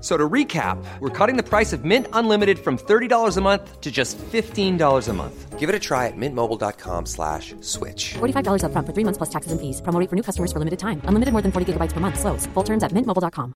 F- 0.00 0.06
So 0.06 0.16
to 0.16 0.28
recap, 0.32 0.78
we're 1.00 1.26
cutting 1.26 1.36
the 1.36 1.42
price 1.42 1.76
of 1.76 1.84
Mint 1.84 2.06
Unlimited 2.14 2.58
from 2.58 2.78
$30 2.78 3.36
a 3.36 3.40
month 3.42 3.80
to 3.82 3.90
just 3.90 4.16
$15 4.32 5.08
a 5.08 5.12
month. 5.12 5.58
Give 5.58 5.68
it 5.68 5.74
a 5.74 5.78
try 5.78 6.06
at 6.06 6.16
mintmobile.com 6.16 7.04
slash 7.06 7.54
switch. 7.60 8.14
$45 8.18 8.62
upfront 8.64 8.86
for 8.86 8.94
three 8.94 9.04
months 9.04 9.18
plus 9.18 9.28
taxes 9.28 9.52
and 9.52 9.60
fees. 9.60 9.82
Promo 9.82 10.08
for 10.08 10.16
new 10.16 10.22
customers 10.22 10.50
for 10.52 10.58
limited 10.58 10.78
time. 10.78 11.02
Unlimited 11.04 11.32
more 11.32 11.42
than 11.42 11.52
40 11.52 11.66
gigabytes 11.72 11.92
per 11.92 12.00
month. 12.00 12.18
Slows. 12.18 12.46
Full 12.54 12.64
terms 12.64 12.82
at 12.82 12.92
mintmobile.com. 12.92 13.52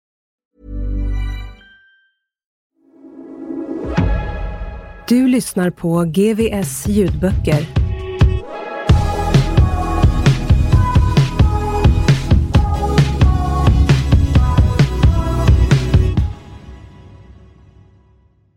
Du 5.08 5.26
lyssnar 5.26 5.70
på 5.70 6.04
GVS 6.04 6.86
ljudböcker. 6.86 7.83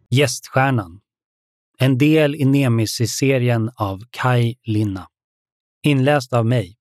Gäststjärnan. 0.09 1.01
En 1.79 1.97
del 1.97 2.35
i 2.35 2.45
Nemesis-serien 2.45 3.69
av 3.75 3.99
Kai 4.11 4.55
Linna. 4.63 5.07
Inläst 5.83 6.33
av 6.33 6.45
mig, 6.45 6.77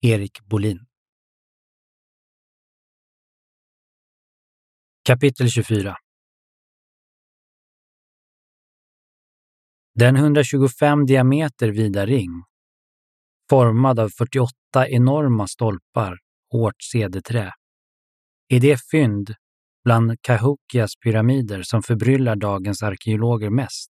Erik 0.00 0.40
Bolin. 0.40 0.86
Kapitel 5.04 5.50
24 5.50 5.96
Den 9.94 10.16
125 10.16 11.06
diameter 11.06 11.68
vida 11.68 12.06
ring, 12.06 12.44
formad 13.50 13.98
av 13.98 14.08
48 14.08 14.88
enorma 14.88 15.46
stolpar, 15.46 16.18
hårt 16.52 16.82
cederträ, 16.82 17.52
är 18.48 18.60
det 18.60 18.80
fynd 18.90 19.34
bland 19.84 20.16
Cahokias 20.20 20.96
pyramider 21.04 21.62
som 21.62 21.82
förbryllar 21.82 22.36
dagens 22.36 22.82
arkeologer 22.82 23.50
mest, 23.50 23.92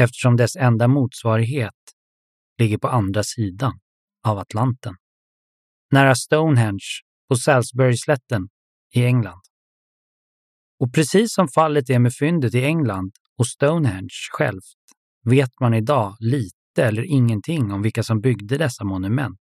eftersom 0.00 0.36
dess 0.36 0.56
enda 0.56 0.88
motsvarighet 0.88 1.74
ligger 2.58 2.78
på 2.78 2.88
andra 2.88 3.22
sidan 3.22 3.80
av 4.26 4.38
Atlanten, 4.38 4.94
nära 5.90 6.14
Stonehenge 6.14 6.86
på 7.28 7.36
Salisbury-slätten 7.36 8.48
i 8.94 9.04
England. 9.04 9.40
Och 10.80 10.94
precis 10.94 11.34
som 11.34 11.48
fallet 11.48 11.90
är 11.90 11.98
med 11.98 12.14
fyndet 12.14 12.54
i 12.54 12.64
England 12.64 13.12
och 13.38 13.46
Stonehenge 13.46 14.14
självt 14.32 14.64
vet 15.24 15.60
man 15.60 15.74
idag 15.74 16.16
lite 16.20 16.84
eller 16.84 17.02
ingenting 17.02 17.72
om 17.72 17.82
vilka 17.82 18.02
som 18.02 18.20
byggde 18.20 18.58
dessa 18.58 18.84
monument. 18.84 19.38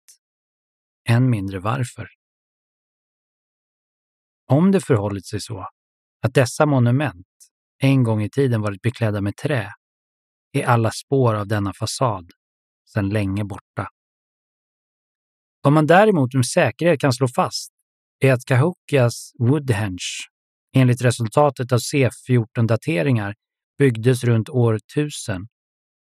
Än 1.08 1.31
mindre 1.31 1.58
varför. 1.58 2.08
Om 4.50 4.71
det 4.71 4.81
förhållit 4.81 5.27
sig 5.27 5.41
så 5.41 5.66
att 6.22 6.34
dessa 6.34 6.66
monument 6.66 7.27
en 7.83 8.03
gång 8.03 8.22
i 8.22 8.31
tiden 8.31 8.61
varit 8.61 8.83
beklädda 8.83 9.21
med 9.21 9.37
trä 9.37 9.72
är 10.53 10.66
alla 10.66 10.91
spår 10.91 11.34
av 11.34 11.47
denna 11.47 11.72
fasad 11.72 12.31
sedan 12.88 13.09
länge 13.09 13.44
borta. 13.44 13.88
Vad 15.62 15.72
man 15.72 15.87
däremot 15.87 16.34
med 16.34 16.47
säkerhet 16.47 17.00
kan 17.00 17.12
slå 17.12 17.28
fast 17.28 17.72
är 18.21 18.33
att 18.33 18.44
Cahokias 18.44 19.33
Woodhenge 19.38 20.09
enligt 20.77 21.03
resultatet 21.03 21.72
av 21.72 21.78
C14-dateringar 21.78 23.34
byggdes 23.78 24.25
runt 24.25 24.49
år 24.49 24.78
1000 24.97 25.47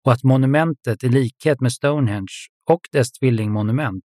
och 0.04 0.12
att 0.12 0.22
monumentet 0.22 1.04
i 1.04 1.08
likhet 1.08 1.60
med 1.60 1.72
Stonehenge 1.72 2.34
och 2.70 2.80
dess 2.92 3.12
tvillingmonument 3.12 4.04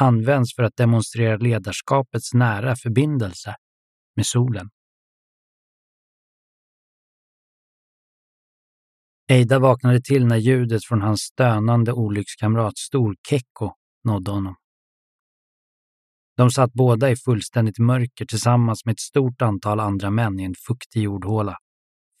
används 0.00 0.54
för 0.54 0.62
att 0.62 0.76
demonstrera 0.76 1.36
ledarskapets 1.36 2.34
nära 2.34 2.76
förbindelse 2.76 3.54
med 4.16 4.26
solen. 4.26 4.70
Eida 9.28 9.58
vaknade 9.58 10.00
till 10.00 10.26
när 10.26 10.36
ljudet 10.36 10.84
från 10.84 11.02
hans 11.02 11.20
stönande 11.20 11.92
olyckskamrat 11.92 12.78
Storkekko 12.78 13.72
nådde 14.04 14.30
honom. 14.30 14.56
De 16.36 16.50
satt 16.50 16.72
båda 16.72 17.10
i 17.10 17.16
fullständigt 17.16 17.78
mörker 17.78 18.26
tillsammans 18.26 18.84
med 18.84 18.92
ett 18.92 19.00
stort 19.00 19.42
antal 19.42 19.80
andra 19.80 20.10
män 20.10 20.40
i 20.40 20.44
en 20.44 20.54
fuktig 20.68 21.02
jordhåla, 21.02 21.58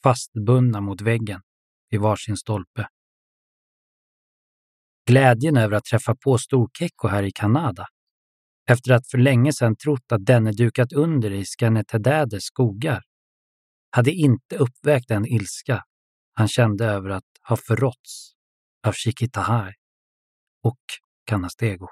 fastbundna 0.02 0.80
mot 0.80 1.00
väggen 1.00 1.40
vid 1.90 2.00
varsin 2.00 2.36
stolpe. 2.36 2.88
Glädjen 5.06 5.56
över 5.56 5.76
att 5.76 5.84
träffa 5.84 6.16
på 6.24 6.38
Storkekko 6.38 7.08
här 7.08 7.22
i 7.22 7.32
Kanada, 7.32 7.86
efter 8.70 8.92
att 8.92 9.08
för 9.10 9.18
länge 9.18 9.52
sedan 9.52 9.76
trott 9.76 10.12
att 10.12 10.26
denne 10.26 10.52
dukat 10.52 10.92
under 10.92 11.30
i 11.32 11.44
Skanetedädes 11.44 12.44
skogar, 12.44 13.02
hade 13.90 14.12
inte 14.12 14.56
uppvägt 14.56 15.08
den 15.08 15.26
ilska 15.26 15.82
han 16.34 16.48
kände 16.48 16.86
över 16.86 17.10
att 17.10 17.24
ha 17.48 17.56
förråtts 17.56 18.32
av 18.86 18.92
Chiquitahai 18.92 19.72
och 20.62 20.80
Canastego. 21.26 21.88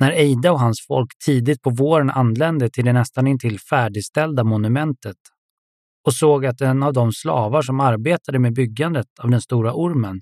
När 0.00 0.12
Eida 0.12 0.52
och 0.52 0.60
hans 0.60 0.86
folk 0.86 1.18
tidigt 1.24 1.62
på 1.62 1.70
våren 1.70 2.10
anlände 2.10 2.70
till 2.70 2.84
det 2.84 2.92
nästan 2.92 3.26
intill 3.26 3.60
färdigställda 3.60 4.44
monumentet 4.44 5.16
och 6.04 6.14
såg 6.14 6.46
att 6.46 6.60
en 6.60 6.82
av 6.82 6.92
de 6.92 7.12
slavar 7.12 7.62
som 7.62 7.80
arbetade 7.80 8.38
med 8.38 8.54
byggandet 8.54 9.06
av 9.20 9.30
den 9.30 9.40
stora 9.40 9.74
ormen 9.74 10.20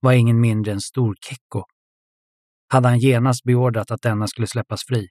var 0.00 0.12
ingen 0.12 0.40
mindre 0.40 0.72
än 0.72 0.80
Storkekko, 0.80 1.64
hade 2.72 2.88
han 2.88 2.98
genast 2.98 3.44
beordrat 3.44 3.90
att 3.90 4.02
denna 4.02 4.26
skulle 4.26 4.46
släppas 4.46 4.80
fri. 4.88 5.08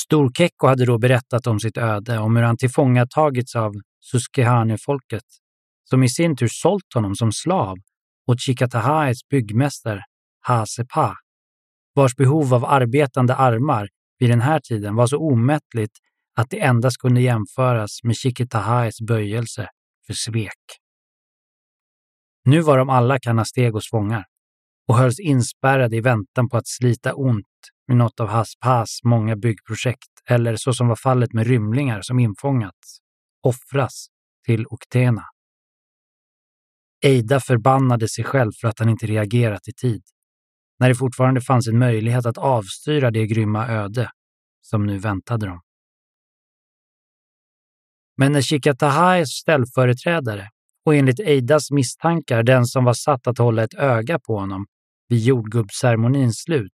Storkekko 0.00 0.66
hade 0.66 0.84
då 0.84 0.98
berättat 0.98 1.46
om 1.46 1.60
sitt 1.60 1.76
öde, 1.76 2.18
om 2.18 2.36
hur 2.36 2.42
han 2.42 2.56
tillfångatagits 2.56 3.56
av 3.56 3.72
Susquehanne-folket, 4.00 5.24
som 5.84 6.02
i 6.02 6.08
sin 6.08 6.36
tur 6.36 6.48
sålt 6.50 6.94
honom 6.94 7.14
som 7.14 7.32
slav 7.32 7.76
åt 8.26 8.40
Chikatahaes 8.40 9.28
byggmästare 9.28 10.02
Hasepa, 10.40 11.14
vars 11.94 12.16
behov 12.16 12.54
av 12.54 12.64
arbetande 12.64 13.34
armar 13.34 13.88
vid 14.18 14.30
den 14.30 14.40
här 14.40 14.60
tiden 14.60 14.94
var 14.94 15.06
så 15.06 15.18
omättligt 15.18 15.92
att 16.34 16.50
det 16.50 16.60
endast 16.60 16.98
kunde 16.98 17.20
jämföras 17.20 17.98
med 18.02 18.16
Chikitahaes 18.16 19.00
böjelse 19.00 19.68
för 20.06 20.14
svek. 20.14 20.64
Nu 22.44 22.60
var 22.60 22.78
de 22.78 22.90
alla 22.90 23.18
Canastegos 23.18 23.90
fångar 23.90 24.24
och 24.88 24.96
hölls 24.96 25.20
inspärrade 25.20 25.96
i 25.96 26.00
väntan 26.00 26.48
på 26.48 26.56
att 26.56 26.68
slita 26.68 27.14
ont 27.14 27.46
med 27.88 27.96
något 27.96 28.20
av 28.20 28.28
Haspas 28.28 29.00
många 29.04 29.36
byggprojekt 29.36 30.10
eller 30.28 30.56
så 30.56 30.72
som 30.72 30.88
var 30.88 30.96
fallet 30.96 31.32
med 31.32 31.46
rymlingar 31.46 32.02
som 32.02 32.18
infångats, 32.18 32.98
offras 33.42 34.06
till 34.46 34.66
Oktena. 34.66 35.24
Eida 37.04 37.40
förbannade 37.40 38.08
sig 38.08 38.24
själv 38.24 38.52
för 38.60 38.68
att 38.68 38.78
han 38.78 38.88
inte 38.88 39.06
reagerat 39.06 39.68
i 39.68 39.72
tid, 39.72 40.02
när 40.78 40.88
det 40.88 40.94
fortfarande 40.94 41.40
fanns 41.40 41.68
en 41.68 41.78
möjlighet 41.78 42.26
att 42.26 42.38
avstyra 42.38 43.10
det 43.10 43.26
grymma 43.26 43.68
öde 43.68 44.10
som 44.60 44.86
nu 44.86 44.98
väntade 44.98 45.46
dem. 45.46 45.60
Men 48.16 48.32
när 48.32 48.40
Chikatahais 48.40 49.28
ställföreträdare 49.28 50.48
och 50.84 50.94
enligt 50.94 51.20
Eidas 51.20 51.70
misstankar 51.70 52.42
den 52.42 52.66
som 52.66 52.84
var 52.84 52.94
satt 52.94 53.26
att 53.26 53.38
hålla 53.38 53.62
ett 53.62 53.74
öga 53.74 54.18
på 54.18 54.38
honom 54.38 54.66
vid 55.08 55.18
jordgubbsceremonins 55.18 56.42
slut 56.42 56.72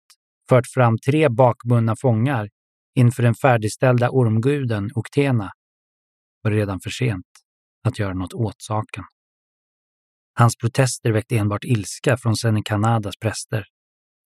fört 0.49 0.67
fram 0.67 0.99
tre 0.99 1.29
bakbundna 1.29 1.97
fångar 1.97 2.49
inför 2.95 3.23
den 3.23 3.35
färdigställda 3.35 4.11
ormguden 4.11 4.91
Oktena 4.95 5.51
var 6.43 6.51
det 6.51 6.57
redan 6.57 6.81
för 6.81 6.91
sent 6.91 7.27
att 7.85 7.99
göra 7.99 8.15
något 8.15 8.33
åt 8.33 8.55
saken. 8.59 9.05
Hans 10.35 10.57
protester 10.57 11.13
väckte 11.13 11.37
enbart 11.37 11.65
ilska 11.65 12.17
från 12.17 12.37
Senekanadas 12.37 13.17
präster. 13.17 13.65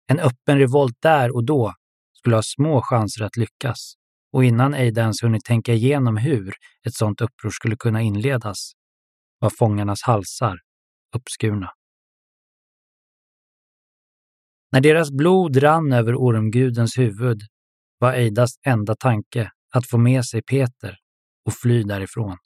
En 0.07 0.21
öppen 0.21 0.59
revolt 0.59 0.97
där 1.01 1.35
och 1.35 1.45
då 1.45 1.75
skulle 2.13 2.37
ha 2.37 2.43
små 2.43 2.83
chanser 2.83 3.25
att 3.25 3.37
lyckas 3.37 3.95
och 4.33 4.45
innan 4.45 4.75
Eida 4.75 5.01
ens 5.01 5.23
hunnit 5.23 5.45
tänka 5.45 5.73
igenom 5.73 6.17
hur 6.17 6.55
ett 6.87 6.95
sådant 6.95 7.21
uppror 7.21 7.51
skulle 7.51 7.77
kunna 7.77 8.03
inledas 8.03 8.73
var 9.39 9.51
fångarnas 9.51 10.03
halsar 10.03 10.59
uppskurna. 11.17 11.71
När 14.73 14.81
deras 14.81 15.11
blod 15.11 15.63
rann 15.63 15.93
över 15.93 16.15
ormgudens 16.15 16.99
huvud 16.99 17.41
var 17.99 18.13
Eidas 18.13 18.51
enda 18.67 18.95
tanke 18.95 19.51
att 19.75 19.87
få 19.87 19.99
med 19.99 20.25
sig 20.25 20.43
Peter 20.43 20.97
och 21.45 21.53
fly 21.55 21.83
därifrån. 21.83 22.37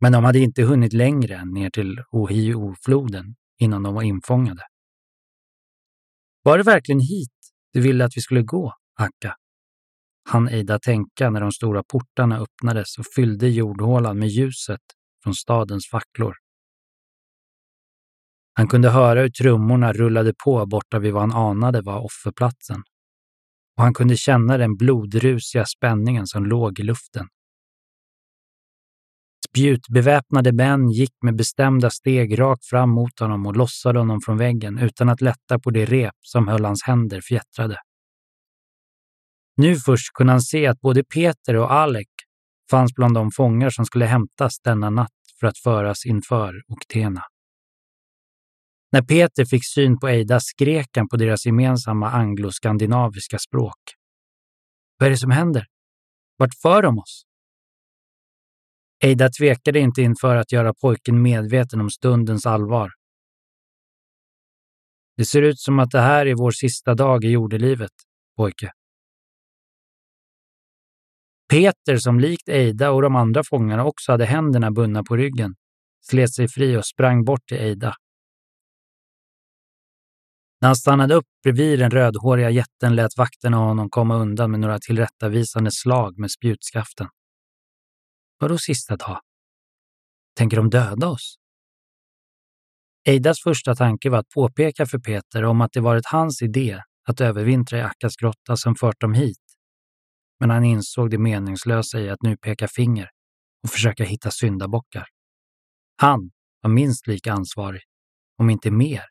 Men 0.00 0.12
de 0.12 0.24
hade 0.24 0.38
inte 0.38 0.62
hunnit 0.62 0.92
längre 0.92 1.34
än 1.34 1.52
ner 1.52 1.70
till 1.70 2.02
Ohio-floden 2.10 3.34
innan 3.58 3.82
de 3.82 3.94
var 3.94 4.02
infångade. 4.02 4.62
Var 6.42 6.58
det 6.58 6.64
verkligen 6.64 7.00
hit 7.00 7.34
du 7.72 7.80
ville 7.80 8.04
att 8.04 8.16
vi 8.16 8.20
skulle 8.20 8.42
gå, 8.42 8.72
Akka? 9.00 9.34
Han 10.28 10.48
Eida 10.48 10.78
tänka 10.78 11.30
när 11.30 11.40
de 11.40 11.52
stora 11.52 11.82
portarna 11.82 12.38
öppnades 12.38 12.98
och 12.98 13.04
fyllde 13.16 13.48
jordhålan 13.48 14.18
med 14.18 14.28
ljuset 14.28 14.80
från 15.22 15.34
stadens 15.34 15.88
facklor. 15.90 16.34
Han 18.58 18.68
kunde 18.68 18.90
höra 18.90 19.20
hur 19.20 19.28
trummorna 19.28 19.92
rullade 19.92 20.32
på 20.44 20.66
borta 20.66 20.98
vid 20.98 21.12
vad 21.12 21.22
han 21.22 21.32
anade 21.32 21.82
var 21.82 22.04
offerplatsen. 22.04 22.82
Och 23.76 23.82
han 23.82 23.94
kunde 23.94 24.16
känna 24.16 24.56
den 24.56 24.76
blodrusiga 24.76 25.64
spänningen 25.64 26.26
som 26.26 26.46
låg 26.46 26.80
i 26.80 26.82
luften. 26.82 27.26
Spjutbeväpnade 29.48 30.52
män 30.52 30.90
gick 30.90 31.12
med 31.22 31.36
bestämda 31.36 31.90
steg 31.90 32.38
rakt 32.38 32.66
fram 32.66 32.90
mot 32.90 33.20
honom 33.20 33.46
och 33.46 33.56
lossade 33.56 33.98
honom 33.98 34.20
från 34.20 34.38
väggen 34.38 34.78
utan 34.78 35.08
att 35.08 35.20
lätta 35.20 35.58
på 35.58 35.70
det 35.70 35.84
rep 35.84 36.14
som 36.20 36.48
höll 36.48 36.64
hans 36.64 36.82
händer 36.82 37.20
fjättrade. 37.20 37.78
Nu 39.56 39.76
först 39.76 40.12
kunde 40.14 40.32
han 40.32 40.42
se 40.42 40.66
att 40.66 40.80
både 40.80 41.04
Peter 41.04 41.56
och 41.56 41.72
Alec 41.72 42.08
fanns 42.70 42.94
bland 42.94 43.14
de 43.14 43.30
fångar 43.30 43.70
som 43.70 43.84
skulle 43.84 44.04
hämtas 44.04 44.60
denna 44.60 44.90
natt 44.90 45.10
för 45.40 45.46
att 45.46 45.58
föras 45.58 46.06
inför 46.06 46.62
Oktena. 46.68 47.22
När 48.92 49.02
Peter 49.02 49.44
fick 49.44 49.64
syn 49.64 49.98
på 49.98 50.08
Eida 50.08 50.40
skrek 50.40 50.96
han 50.96 51.08
på 51.08 51.16
deras 51.16 51.46
gemensamma 51.46 52.10
angloskandinaviska 52.10 53.38
språk. 53.38 53.78
Vad 54.98 55.06
är 55.06 55.10
det 55.10 55.16
som 55.16 55.30
händer? 55.30 55.66
Vart 56.36 56.54
för 56.62 56.82
de 56.82 56.98
oss? 56.98 57.22
Eida 59.04 59.28
tvekade 59.28 59.78
inte 59.78 60.02
inför 60.02 60.36
att 60.36 60.52
göra 60.52 60.74
pojken 60.74 61.22
medveten 61.22 61.80
om 61.80 61.90
stundens 61.90 62.46
allvar. 62.46 62.90
Det 65.16 65.24
ser 65.24 65.42
ut 65.42 65.60
som 65.60 65.78
att 65.78 65.90
det 65.90 66.00
här 66.00 66.26
är 66.26 66.34
vår 66.34 66.50
sista 66.50 66.94
dag 66.94 67.24
i 67.24 67.28
jordelivet, 67.28 67.92
pojke. 68.36 68.72
Peter, 71.50 71.96
som 71.96 72.20
likt 72.20 72.48
Eida 72.48 72.90
och 72.90 73.02
de 73.02 73.16
andra 73.16 73.44
fångarna 73.44 73.84
också 73.84 74.12
hade 74.12 74.24
händerna 74.24 74.70
bundna 74.70 75.04
på 75.04 75.16
ryggen, 75.16 75.54
slet 76.00 76.34
sig 76.34 76.48
fri 76.48 76.76
och 76.76 76.86
sprang 76.86 77.24
bort 77.24 77.46
till 77.48 77.56
Eida. 77.56 77.94
När 80.66 80.68
han 80.68 80.76
stannade 80.76 81.14
upp 81.14 81.26
bredvid 81.42 81.78
den 81.78 81.90
rödhåriga 81.90 82.50
jätten 82.50 82.96
lät 82.96 83.16
vakterna 83.16 83.56
honom 83.56 83.90
komma 83.90 84.16
undan 84.16 84.50
med 84.50 84.60
några 84.60 84.78
tillrättavisande 84.78 85.70
slag 85.72 86.18
med 86.18 86.30
spjutskaften. 86.30 87.08
Vadå 88.38 88.58
sista 88.58 88.96
dag? 88.96 89.20
Tänker 90.36 90.56
de 90.56 90.70
döda 90.70 91.08
oss? 91.08 91.36
Eidas 93.08 93.42
första 93.42 93.74
tanke 93.74 94.10
var 94.10 94.18
att 94.18 94.28
påpeka 94.28 94.86
för 94.86 94.98
Peter 94.98 95.44
om 95.44 95.60
att 95.60 95.72
det 95.72 95.80
varit 95.80 96.06
hans 96.06 96.42
idé 96.42 96.82
att 97.08 97.20
övervintra 97.20 97.78
i 97.78 97.82
Akkas 97.82 98.16
grotta 98.16 98.56
som 98.56 98.74
fört 98.74 99.00
dem 99.00 99.14
hit. 99.14 99.44
Men 100.40 100.50
han 100.50 100.64
insåg 100.64 101.10
det 101.10 101.18
meningslösa 101.18 102.00
i 102.00 102.10
att 102.10 102.22
nu 102.22 102.36
peka 102.36 102.68
finger 102.68 103.10
och 103.62 103.70
försöka 103.70 104.04
hitta 104.04 104.30
syndabockar. 104.30 105.06
Han 105.96 106.30
var 106.60 106.70
minst 106.70 107.06
lika 107.06 107.32
ansvarig, 107.32 107.82
om 108.38 108.50
inte 108.50 108.70
mer, 108.70 109.04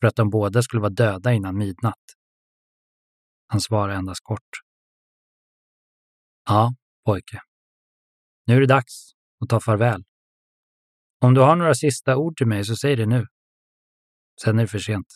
för 0.00 0.06
att 0.06 0.16
de 0.16 0.30
båda 0.30 0.62
skulle 0.62 0.80
vara 0.80 0.92
döda 0.92 1.32
innan 1.32 1.58
midnatt. 1.58 2.02
Han 3.46 3.60
svarade 3.60 3.98
endast 3.98 4.20
kort. 4.22 4.48
Ja, 6.48 6.74
pojke. 7.04 7.40
Nu 8.46 8.56
är 8.56 8.60
det 8.60 8.66
dags 8.66 9.10
att 9.40 9.48
ta 9.48 9.60
farväl. 9.60 10.04
Om 11.20 11.34
du 11.34 11.40
har 11.40 11.56
några 11.56 11.74
sista 11.74 12.16
ord 12.16 12.36
till 12.36 12.46
mig 12.46 12.64
så 12.64 12.76
säg 12.76 12.96
det 12.96 13.06
nu. 13.06 13.26
Sen 14.42 14.58
är 14.58 14.62
det 14.62 14.68
för 14.68 14.78
sent. 14.78 15.06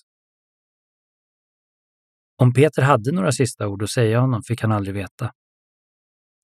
Om 2.37 2.53
Peter 2.53 2.83
hade 2.83 3.13
några 3.13 3.33
sista 3.33 3.69
ord 3.69 3.83
att 3.83 3.91
säga 3.91 4.21
honom 4.21 4.43
fick 4.43 4.61
han 4.63 4.73
aldrig 4.73 4.95
veta. 4.95 5.33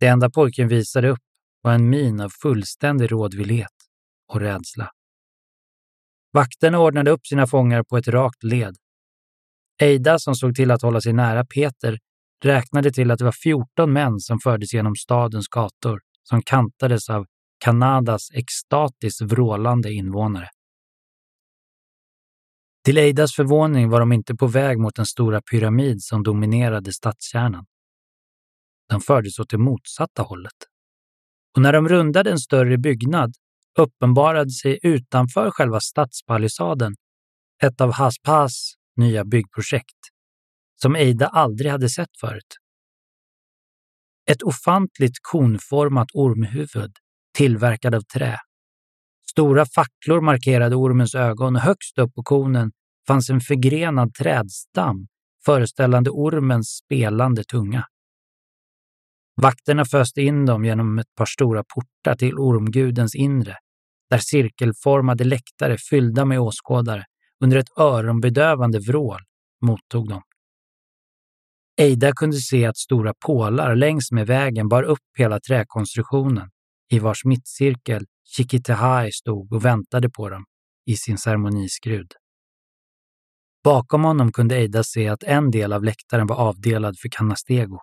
Det 0.00 0.06
enda 0.06 0.30
pojken 0.30 0.68
visade 0.68 1.08
upp 1.08 1.22
var 1.62 1.72
en 1.72 1.90
min 1.90 2.20
av 2.20 2.30
fullständig 2.42 3.12
rådvillhet 3.12 3.72
och 4.32 4.40
rädsla. 4.40 4.90
Vakterna 6.32 6.78
ordnade 6.78 7.10
upp 7.10 7.26
sina 7.26 7.46
fångar 7.46 7.82
på 7.82 7.96
ett 7.96 8.08
rakt 8.08 8.44
led. 8.44 8.76
Eida, 9.82 10.18
som 10.18 10.34
såg 10.34 10.54
till 10.54 10.70
att 10.70 10.82
hålla 10.82 11.00
sig 11.00 11.12
nära 11.12 11.44
Peter, 11.44 11.98
räknade 12.44 12.92
till 12.92 13.10
att 13.10 13.18
det 13.18 13.24
var 13.24 13.32
14 13.32 13.92
män 13.92 14.20
som 14.20 14.38
fördes 14.40 14.74
genom 14.74 14.96
stadens 14.96 15.48
gator 15.48 16.00
som 16.22 16.42
kantades 16.42 17.10
av 17.10 17.26
Kanadas 17.58 18.30
extatiskt 18.34 19.20
vrålande 19.20 19.92
invånare. 19.92 20.48
Till 22.84 22.98
Eidas 22.98 23.34
förvåning 23.34 23.88
var 23.88 24.00
de 24.00 24.12
inte 24.12 24.34
på 24.34 24.46
väg 24.46 24.78
mot 24.78 24.94
den 24.94 25.06
stora 25.06 25.42
pyramid 25.42 26.02
som 26.02 26.22
dominerade 26.22 26.92
stadskärnan. 26.92 27.66
De 28.88 29.00
fördes 29.00 29.38
åt 29.38 29.50
det 29.50 29.58
motsatta 29.58 30.22
hållet. 30.22 30.52
Och 31.56 31.62
när 31.62 31.72
de 31.72 31.88
rundade 31.88 32.30
en 32.30 32.38
större 32.38 32.78
byggnad 32.78 33.34
uppenbarade 33.78 34.50
sig 34.50 34.78
utanför 34.82 35.50
själva 35.50 35.80
stadspalissaden 35.80 36.94
ett 37.62 37.80
av 37.80 37.92
Haspas 37.92 38.74
nya 38.96 39.24
byggprojekt, 39.24 39.98
som 40.82 40.96
Eida 40.96 41.26
aldrig 41.26 41.70
hade 41.70 41.88
sett 41.88 42.20
förut. 42.20 42.56
Ett 44.30 44.42
ofantligt 44.42 45.16
konformat 45.22 46.08
ormhuvud, 46.14 46.92
tillverkad 47.36 47.94
av 47.94 48.00
trä. 48.00 48.38
Stora 49.30 49.66
facklor 49.66 50.20
markerade 50.20 50.76
ormens 50.76 51.14
ögon 51.14 51.56
och 51.56 51.62
högst 51.62 51.98
upp 51.98 52.14
på 52.14 52.22
konen 52.22 52.72
fanns 53.06 53.30
en 53.30 53.40
förgrenad 53.40 54.14
trädstam 54.14 55.06
föreställande 55.44 56.10
ormens 56.10 56.68
spelande 56.68 57.44
tunga. 57.44 57.84
Vakterna 59.42 59.84
föste 59.84 60.22
in 60.22 60.46
dem 60.46 60.64
genom 60.64 60.98
ett 60.98 61.14
par 61.14 61.26
stora 61.26 61.64
portar 61.74 62.14
till 62.14 62.34
ormgudens 62.34 63.14
inre, 63.14 63.56
där 64.10 64.18
cirkelformade 64.18 65.24
läktare 65.24 65.76
fyllda 65.90 66.24
med 66.24 66.40
åskådare 66.40 67.04
under 67.40 67.56
ett 67.56 67.78
öronbedövande 67.78 68.78
vrål 68.78 69.20
mottog 69.60 70.08
dem. 70.08 70.22
Eida 71.80 72.12
kunde 72.12 72.36
se 72.36 72.66
att 72.66 72.76
stora 72.76 73.14
pålar 73.26 73.76
längs 73.76 74.12
med 74.12 74.26
vägen 74.26 74.68
bar 74.68 74.82
upp 74.82 75.08
hela 75.18 75.40
träkonstruktionen, 75.40 76.50
i 76.90 76.98
vars 76.98 77.24
mittcirkel 77.24 78.06
Chiquitehai 78.24 79.12
stod 79.12 79.52
och 79.52 79.64
väntade 79.64 80.10
på 80.10 80.28
dem 80.28 80.44
i 80.86 80.96
sin 80.96 81.18
ceremoniskrud. 81.18 82.12
Bakom 83.64 84.04
honom 84.04 84.32
kunde 84.32 84.56
Eida 84.56 84.82
se 84.82 85.08
att 85.08 85.22
en 85.22 85.50
del 85.50 85.72
av 85.72 85.84
läktaren 85.84 86.26
var 86.26 86.36
avdelad 86.36 86.98
för 86.98 87.08
Canastego, 87.08 87.78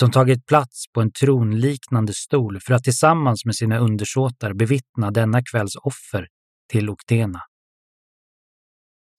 som 0.00 0.10
tagit 0.10 0.46
plats 0.46 0.84
på 0.94 1.00
en 1.00 1.12
tronliknande 1.12 2.14
stol 2.14 2.60
för 2.60 2.74
att 2.74 2.84
tillsammans 2.84 3.44
med 3.44 3.56
sina 3.56 3.78
undersåtar 3.78 4.52
bevittna 4.54 5.10
denna 5.10 5.42
kvälls 5.42 5.76
offer 5.76 6.28
till 6.70 6.90
Oktena. 6.90 7.40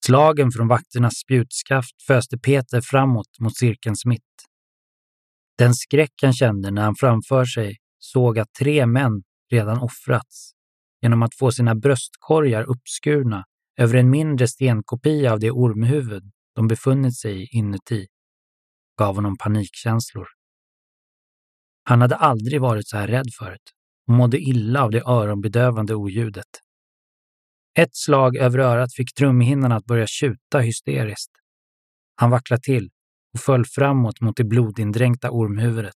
Slagen 0.05 0.51
från 0.51 0.67
vakternas 0.67 1.13
spjutskaft 1.13 2.01
föste 2.07 2.37
Peter 2.37 2.81
framåt 2.81 3.39
mot 3.39 3.57
cirkelns 3.57 4.05
mitt. 4.05 4.21
Den 5.57 5.73
skräck 5.73 6.13
han 6.21 6.33
kände 6.33 6.71
när 6.71 6.81
han 6.81 6.95
framför 6.99 7.45
sig 7.45 7.77
såg 7.99 8.39
att 8.39 8.53
tre 8.59 8.85
män 8.85 9.23
redan 9.51 9.79
offrats 9.79 10.51
genom 11.01 11.23
att 11.23 11.35
få 11.35 11.51
sina 11.51 11.75
bröstkorgar 11.75 12.63
uppskurna 12.63 13.45
över 13.77 13.95
en 13.95 14.09
mindre 14.09 14.47
stenkopia 14.47 15.33
av 15.33 15.39
det 15.39 15.51
ormhuvud 15.51 16.23
de 16.55 16.67
befunnit 16.67 17.17
sig 17.17 17.47
inuti, 17.51 18.07
gav 18.99 19.15
honom 19.15 19.37
panikkänslor. 19.37 20.34
Han 21.87 22.01
hade 22.01 22.15
aldrig 22.15 22.61
varit 22.61 22.87
så 22.87 22.97
här 22.97 23.07
rädd 23.07 23.27
förut 23.39 23.71
och 24.07 24.13
mådde 24.13 24.39
illa 24.39 24.83
av 24.83 24.91
det 24.91 25.01
öronbedövande 25.01 25.95
oljudet. 25.95 26.47
Ett 27.79 27.95
slag 27.95 28.35
över 28.35 28.59
örat 28.59 28.93
fick 28.93 29.13
trumhinnan 29.13 29.71
att 29.71 29.85
börja 29.85 30.07
tjuta 30.07 30.59
hysteriskt. 30.59 31.31
Han 32.15 32.29
vacklade 32.29 32.61
till 32.61 32.89
och 33.33 33.39
föll 33.39 33.65
framåt 33.65 34.21
mot 34.21 34.37
det 34.37 34.43
blodindränkta 34.43 35.31
ormhuvudet. 35.31 35.95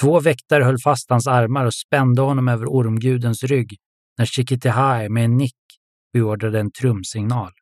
Två 0.00 0.20
väktare 0.20 0.64
höll 0.64 0.78
fast 0.78 1.10
hans 1.10 1.26
armar 1.26 1.64
och 1.64 1.74
spände 1.74 2.22
honom 2.22 2.48
över 2.48 2.66
ormgudens 2.66 3.42
rygg 3.42 3.76
när 4.18 4.26
Chiquitehai 4.26 5.08
med 5.08 5.24
en 5.24 5.36
nick 5.36 5.56
beordrade 6.12 6.60
en 6.60 6.72
trumsignal. 6.72 7.52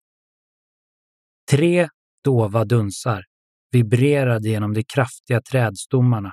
Tre 1.51 1.89
dova 2.25 2.65
dunsar 2.65 3.25
vibrerade 3.73 4.49
genom 4.49 4.75
de 4.75 4.85
kraftiga 4.85 5.41
trädstommarna 5.41 6.33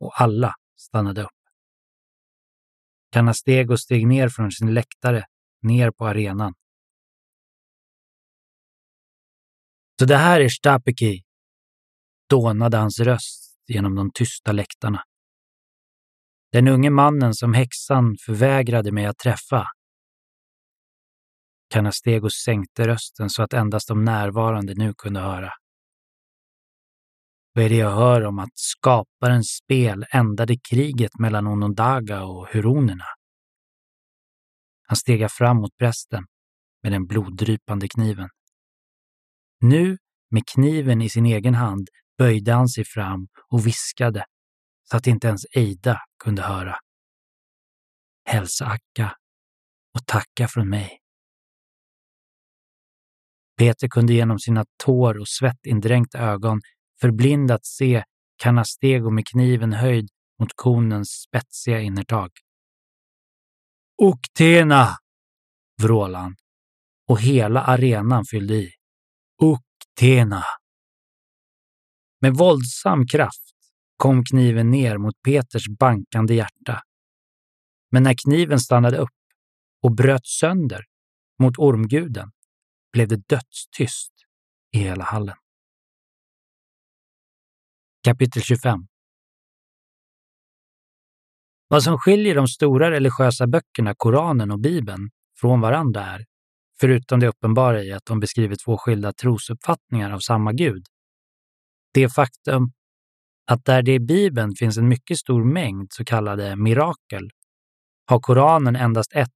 och 0.00 0.20
alla 0.20 0.54
stannade 0.76 1.22
upp. 1.22 1.30
Canastego 3.12 3.76
steg 3.76 4.06
ner 4.06 4.28
från 4.28 4.50
sin 4.50 4.74
läktare, 4.74 5.24
ner 5.62 5.90
på 5.90 6.06
arenan. 6.06 6.54
Så 10.00 10.06
det 10.06 10.16
här 10.16 10.40
är 10.40 10.48
Stapeki, 10.48 11.22
dånade 12.28 12.76
hans 12.76 13.00
röst 13.00 13.56
genom 13.66 13.94
de 13.94 14.10
tysta 14.14 14.52
läktarna. 14.52 15.04
Den 16.52 16.68
unge 16.68 16.90
mannen 16.90 17.34
som 17.34 17.54
häxan 17.54 18.16
förvägrade 18.26 18.92
mig 18.92 19.06
att 19.06 19.18
träffa. 19.18 19.66
Canastego 21.70 22.30
sänkte 22.30 22.88
rösten 22.88 23.30
så 23.30 23.42
att 23.42 23.52
endast 23.52 23.88
de 23.88 24.04
närvarande 24.04 24.74
nu 24.74 24.94
kunde 24.94 25.20
höra. 25.20 25.50
Vad 27.52 27.64
är 27.64 27.68
det 27.68 27.76
jag 27.76 27.90
hör 27.90 28.24
om 28.24 28.38
att 28.38 28.52
skaparens 28.54 29.48
spel 29.48 30.04
ändade 30.10 30.56
kriget 30.70 31.18
mellan 31.18 31.46
Onondaga 31.46 32.24
och 32.24 32.48
huronerna? 32.48 33.04
Han 34.86 34.96
stegar 34.96 35.28
fram 35.28 35.56
mot 35.56 35.76
prästen 35.76 36.24
med 36.82 36.92
den 36.92 37.06
bloddrypande 37.06 37.88
kniven. 37.88 38.28
Nu, 39.60 39.98
med 40.30 40.42
kniven 40.46 41.02
i 41.02 41.10
sin 41.10 41.26
egen 41.26 41.54
hand, 41.54 41.88
böjde 42.18 42.52
han 42.52 42.68
sig 42.68 42.84
fram 42.84 43.28
och 43.48 43.66
viskade 43.66 44.24
så 44.90 44.96
att 44.96 45.06
inte 45.06 45.28
ens 45.28 45.42
Eida 45.52 45.98
kunde 46.24 46.42
höra. 46.42 46.76
Hälsa 48.24 48.66
Akka 48.66 49.16
och 49.94 50.06
tacka 50.06 50.48
från 50.48 50.68
mig. 50.68 50.98
Peter 53.58 53.88
kunde 53.88 54.12
genom 54.12 54.38
sina 54.38 54.64
tår 54.84 55.18
och 55.18 55.28
svettindränkta 55.28 56.18
ögon 56.18 56.60
förblindat 57.00 57.66
se 57.66 58.04
Canastego 58.42 59.10
med 59.10 59.26
kniven 59.26 59.72
höjd 59.72 60.08
mot 60.40 60.50
konens 60.54 61.08
spetsiga 61.10 61.80
innertag. 61.80 62.30
Oktena! 63.96 64.88
vrålade 65.82 66.22
han 66.24 66.36
och 67.08 67.20
hela 67.20 67.62
arenan 67.62 68.24
fyllde 68.24 68.54
i. 68.54 68.70
Oktena! 69.42 70.44
Med 72.20 72.34
våldsam 72.34 73.06
kraft 73.06 73.54
kom 73.96 74.24
kniven 74.24 74.70
ner 74.70 74.98
mot 74.98 75.22
Peters 75.22 75.68
bankande 75.78 76.34
hjärta. 76.34 76.82
Men 77.90 78.02
när 78.02 78.14
kniven 78.24 78.60
stannade 78.60 78.98
upp 78.98 79.08
och 79.82 79.94
bröt 79.94 80.26
sönder 80.26 80.84
mot 81.38 81.58
ormguden 81.58 82.30
blev 82.92 83.08
det 83.08 83.28
dödstyst 83.28 84.12
i 84.72 84.78
hela 84.78 85.04
hallen. 85.04 85.36
Kapitel 88.04 88.42
25 88.42 88.80
Vad 91.68 91.82
som 91.82 91.98
skiljer 91.98 92.34
de 92.34 92.48
stora 92.48 92.90
religiösa 92.90 93.46
böckerna 93.46 93.94
Koranen 93.96 94.50
och 94.50 94.60
Bibeln 94.60 95.10
från 95.40 95.60
varandra 95.60 96.04
är, 96.04 96.24
förutom 96.80 97.20
det 97.20 97.28
uppenbara 97.28 97.82
i 97.82 97.92
att 97.92 98.04
de 98.04 98.20
beskriver 98.20 98.56
två 98.64 98.78
skilda 98.78 99.12
trosuppfattningar 99.12 100.10
av 100.10 100.18
samma 100.18 100.52
gud, 100.52 100.84
det 101.94 102.08
faktum 102.08 102.72
att 103.46 103.64
där 103.64 103.82
det 103.82 103.94
i 103.94 104.00
Bibeln 104.00 104.54
finns 104.58 104.78
en 104.78 104.88
mycket 104.88 105.18
stor 105.18 105.44
mängd 105.44 105.88
så 105.90 106.04
kallade 106.04 106.56
mirakel 106.56 107.30
har 108.06 108.20
Koranen 108.20 108.76
endast 108.76 109.12
ett, 109.12 109.30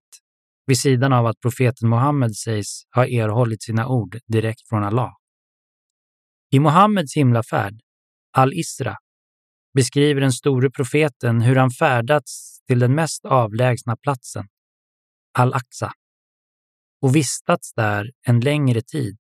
vid 0.67 0.79
sidan 0.79 1.13
av 1.13 1.27
att 1.27 1.41
profeten 1.41 1.89
Muhammed 1.89 2.37
sägs 2.37 2.83
ha 2.95 3.07
erhållit 3.07 3.63
sina 3.63 3.89
ord 3.89 4.19
direkt 4.27 4.69
från 4.69 4.85
Allah. 4.85 5.13
I 6.51 6.61
Muhammeds 6.61 7.17
himlafärd 7.17 7.84
Al-Isra, 8.37 8.97
beskriver 9.75 10.21
den 10.21 10.33
store 10.33 10.71
profeten 10.71 11.41
hur 11.41 11.57
han 11.57 11.71
färdats 11.71 12.61
till 12.67 12.79
den 12.79 12.95
mest 12.95 13.25
avlägsna 13.25 13.97
platsen, 13.97 14.49
Al-Aqsa, 15.39 15.93
och 17.01 17.17
vistats 17.17 17.75
där 17.75 18.11
en 18.27 18.41
längre 18.41 18.83
tid. 18.83 19.17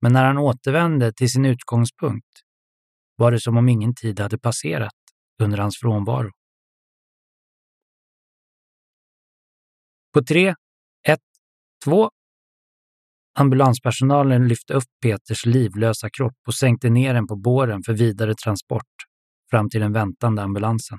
Men 0.00 0.12
när 0.12 0.24
han 0.24 0.38
återvände 0.38 1.12
till 1.12 1.30
sin 1.30 1.44
utgångspunkt 1.44 2.40
var 3.16 3.32
det 3.32 3.40
som 3.40 3.56
om 3.56 3.68
ingen 3.68 3.94
tid 3.94 4.20
hade 4.20 4.38
passerat 4.38 4.94
under 5.42 5.58
hans 5.58 5.78
frånvaro. 5.78 6.30
På 10.12 10.22
tre, 10.24 10.54
ett, 11.08 11.20
två 11.84 12.10
Ambulanspersonalen 13.38 14.48
lyfte 14.48 14.74
upp 14.74 14.84
Peters 15.02 15.46
livlösa 15.46 16.08
kropp 16.10 16.36
och 16.46 16.54
sänkte 16.54 16.90
ner 16.90 17.14
den 17.14 17.26
på 17.26 17.36
båren 17.36 17.82
för 17.82 17.92
vidare 17.92 18.34
transport 18.34 18.82
fram 19.50 19.70
till 19.70 19.80
den 19.80 19.92
väntande 19.92 20.42
ambulansen. 20.42 20.98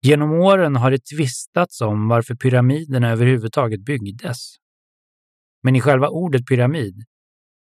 Genom 0.00 0.32
åren 0.32 0.76
har 0.76 0.90
det 0.90 1.04
tvistats 1.04 1.80
om 1.80 2.08
varför 2.08 2.34
pyramiderna 2.34 3.10
överhuvudtaget 3.10 3.80
byggdes. 3.80 4.54
Men 5.62 5.76
i 5.76 5.80
själva 5.80 6.08
ordet 6.08 6.46
pyramid 6.46 7.04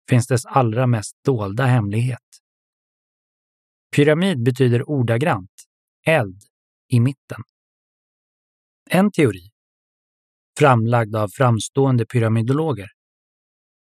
finns 0.08 0.26
dess 0.26 0.46
allra 0.46 0.86
mest 0.86 1.16
dolda 1.24 1.64
hemlighet. 1.64 2.20
Pyramid 3.96 4.42
betyder 4.42 4.90
ordagrant 4.90 5.50
eld 6.06 6.42
i 6.88 7.00
mitten. 7.00 7.42
En 8.90 9.10
teori, 9.10 9.50
framlagd 10.58 11.16
av 11.16 11.28
framstående 11.28 12.06
pyramidologer, 12.06 12.88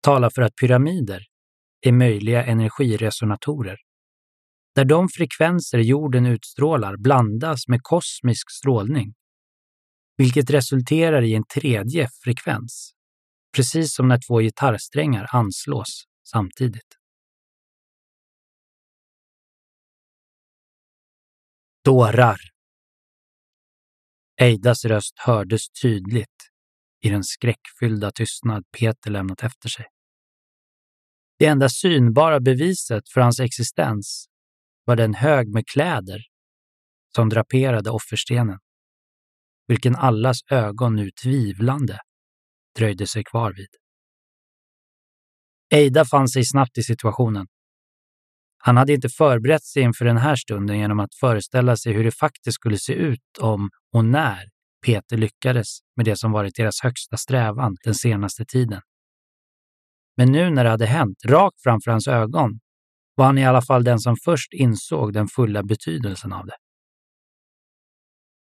talar 0.00 0.30
för 0.30 0.42
att 0.42 0.56
pyramider 0.56 1.25
är 1.80 1.92
möjliga 1.92 2.44
energiresonatorer 2.44 3.78
där 4.75 4.85
de 4.85 5.09
frekvenser 5.09 5.79
jorden 5.79 6.26
utstrålar 6.26 6.97
blandas 6.97 7.69
med 7.69 7.83
kosmisk 7.83 8.50
strålning, 8.50 9.14
vilket 10.17 10.50
resulterar 10.50 11.23
i 11.23 11.35
en 11.35 11.45
tredje 11.55 12.09
frekvens, 12.25 12.93
precis 13.57 13.95
som 13.95 14.09
när 14.09 14.21
två 14.29 14.38
gitarrsträngar 14.38 15.26
anslås 15.33 16.05
samtidigt. 16.29 16.99
Dårar! 21.85 22.41
Eidas 24.41 24.85
röst 24.85 25.19
hördes 25.19 25.71
tydligt 25.83 26.29
i 27.00 27.09
den 27.09 27.25
skräckfyllda 27.25 28.11
tystnad 28.11 28.64
Peter 28.79 29.11
lämnat 29.11 29.43
efter 29.43 29.69
sig. 29.69 29.87
Det 31.38 31.47
enda 31.47 31.69
synbara 31.69 32.41
beviset 32.41 33.09
för 33.09 33.21
hans 33.21 33.41
existens 33.41 34.29
var 34.85 34.97
det 34.97 35.05
en 35.05 35.15
hög 35.15 35.49
med 35.49 35.67
kläder 35.67 36.21
som 37.17 37.29
draperade 37.29 37.91
offerstenen, 37.91 38.59
vilken 39.67 39.97
allas 39.97 40.39
ögon 40.51 40.97
nu 40.97 41.11
tvivlande 41.11 41.99
dröjde 42.79 43.07
sig 43.07 43.25
kvar 43.25 43.53
vid. 43.53 43.69
Eida 45.75 46.05
fann 46.05 46.29
sig 46.29 46.45
snabbt 46.45 46.79
i 46.79 46.83
situationen. 46.83 47.47
Han 48.59 48.77
hade 48.77 48.93
inte 48.93 49.09
förberett 49.09 49.65
sig 49.65 49.83
inför 49.83 50.05
den 50.05 50.17
här 50.17 50.37
stunden 50.37 50.79
genom 50.79 51.01
att 51.01 51.15
föreställa 51.15 51.77
sig 51.77 51.93
hur 51.93 52.05
det 52.05 52.12
faktiskt 52.12 52.55
skulle 52.55 52.79
se 52.79 52.93
ut 52.93 53.39
om 53.41 53.71
och 53.93 54.05
när 54.05 54.49
Peter 54.87 55.17
lyckades 55.17 55.79
med 55.97 56.05
det 56.05 56.17
som 56.17 56.33
varit 56.33 56.55
deras 56.55 56.81
högsta 56.83 57.17
strävan 57.17 57.77
den 57.85 57.95
senaste 57.95 58.45
tiden. 58.45 58.81
Men 60.17 60.33
nu 60.33 60.51
när 60.51 60.65
det 60.65 60.71
hade 60.71 60.87
hänt, 60.87 61.19
rakt 61.25 61.62
framför 61.62 61.91
hans 61.91 62.09
ögon, 62.09 62.61
var 63.14 63.26
han 63.26 63.38
i 63.38 63.45
alla 63.47 63.62
fall 63.62 63.85
den 63.85 63.99
som 63.99 64.16
först 64.25 64.52
insåg 64.52 65.12
den 65.12 65.28
fulla 65.28 65.62
betydelsen 65.62 66.33
av 66.33 66.47
det. 66.47 66.57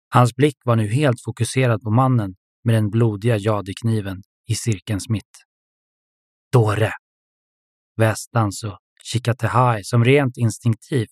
Hans 0.08 0.34
blick 0.34 0.56
var 0.64 0.76
nu 0.76 0.86
helt 0.88 1.22
fokuserad 1.24 1.82
på 1.82 1.90
mannen 1.90 2.34
med 2.64 2.74
den 2.74 2.90
blodiga 2.90 3.36
jadekniven 3.36 4.22
i 4.48 4.54
cirkelns 4.54 5.08
mitt. 5.08 5.44
Dåre! 6.52 6.90
Västans 7.96 8.64
och 8.64 8.78
Chikatehai 9.02 9.84
som 9.84 10.04
rent 10.04 10.36
instinktivt, 10.36 11.08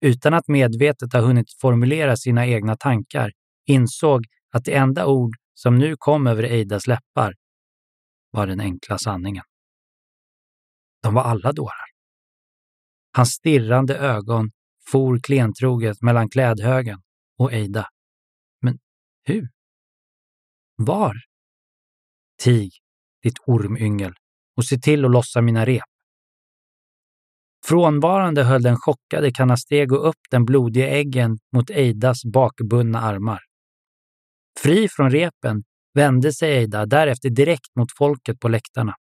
utan 0.00 0.34
att 0.34 0.48
medvetet 0.48 1.12
ha 1.12 1.20
hunnit 1.20 1.46
formulera 1.60 2.16
sina 2.16 2.46
egna 2.46 2.76
tankar, 2.76 3.32
insåg 3.66 4.24
att 4.52 4.64
det 4.64 4.74
enda 4.74 5.06
ord 5.06 5.36
som 5.54 5.78
nu 5.78 5.96
kom 5.98 6.26
över 6.26 6.42
Eidas 6.42 6.86
läppar 6.86 7.34
var 8.30 8.46
den 8.46 8.60
enkla 8.60 8.98
sanningen. 8.98 9.44
De 11.02 11.14
var 11.14 11.22
alla 11.22 11.52
dårar. 11.52 11.79
Hans 13.12 13.30
stirrande 13.30 13.96
ögon 13.96 14.50
for 14.90 15.18
klentroget 15.18 16.02
mellan 16.02 16.28
klädhögen 16.28 16.98
och 17.38 17.52
Eida. 17.52 17.86
Men 18.60 18.78
hur? 19.24 19.48
Var? 20.76 21.16
Tig, 22.42 22.72
ditt 23.22 23.38
ormyngel, 23.46 24.14
och 24.56 24.64
se 24.64 24.78
till 24.78 25.04
att 25.04 25.10
lossa 25.10 25.40
mina 25.40 25.66
rep. 25.66 25.82
Frånvarande 27.66 28.44
höll 28.44 28.62
den 28.62 28.76
chockade 28.76 29.32
Canastego 29.32 29.96
upp 29.96 30.20
den 30.30 30.44
blodiga 30.44 30.88
äggen 30.88 31.38
mot 31.52 31.70
Eidas 31.70 32.24
bakbundna 32.24 33.00
armar. 33.00 33.40
Fri 34.60 34.88
från 34.88 35.10
repen 35.10 35.62
vände 35.94 36.32
sig 36.32 36.52
Eida 36.52 36.86
därefter 36.86 37.30
direkt 37.30 37.76
mot 37.76 37.88
folket 37.98 38.40
på 38.40 38.48
läktarna. 38.48 38.94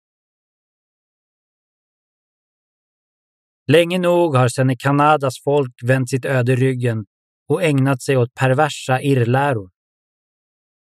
Länge 3.67 3.97
nog 3.97 4.35
har 4.35 4.47
sedan 4.47 4.77
Kanadas 4.77 5.43
folk 5.43 5.73
vänt 5.83 6.09
sitt 6.09 6.25
öde 6.25 6.55
ryggen 6.55 7.05
och 7.49 7.63
ägnat 7.63 8.01
sig 8.01 8.17
åt 8.17 8.33
perversa 8.33 9.01
irrläror. 9.01 9.69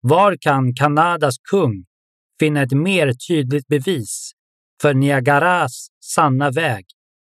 Var 0.02 0.38
kan 0.42 0.74
Kanadas 0.74 1.36
kung 1.52 1.86
finna 2.40 2.62
ett 2.62 2.72
mer 2.72 3.14
tydligt 3.28 3.68
bevis 3.68 4.32
för 4.82 4.94
Niagaras 4.94 5.88
sanna 6.06 6.52
väg 6.52 6.86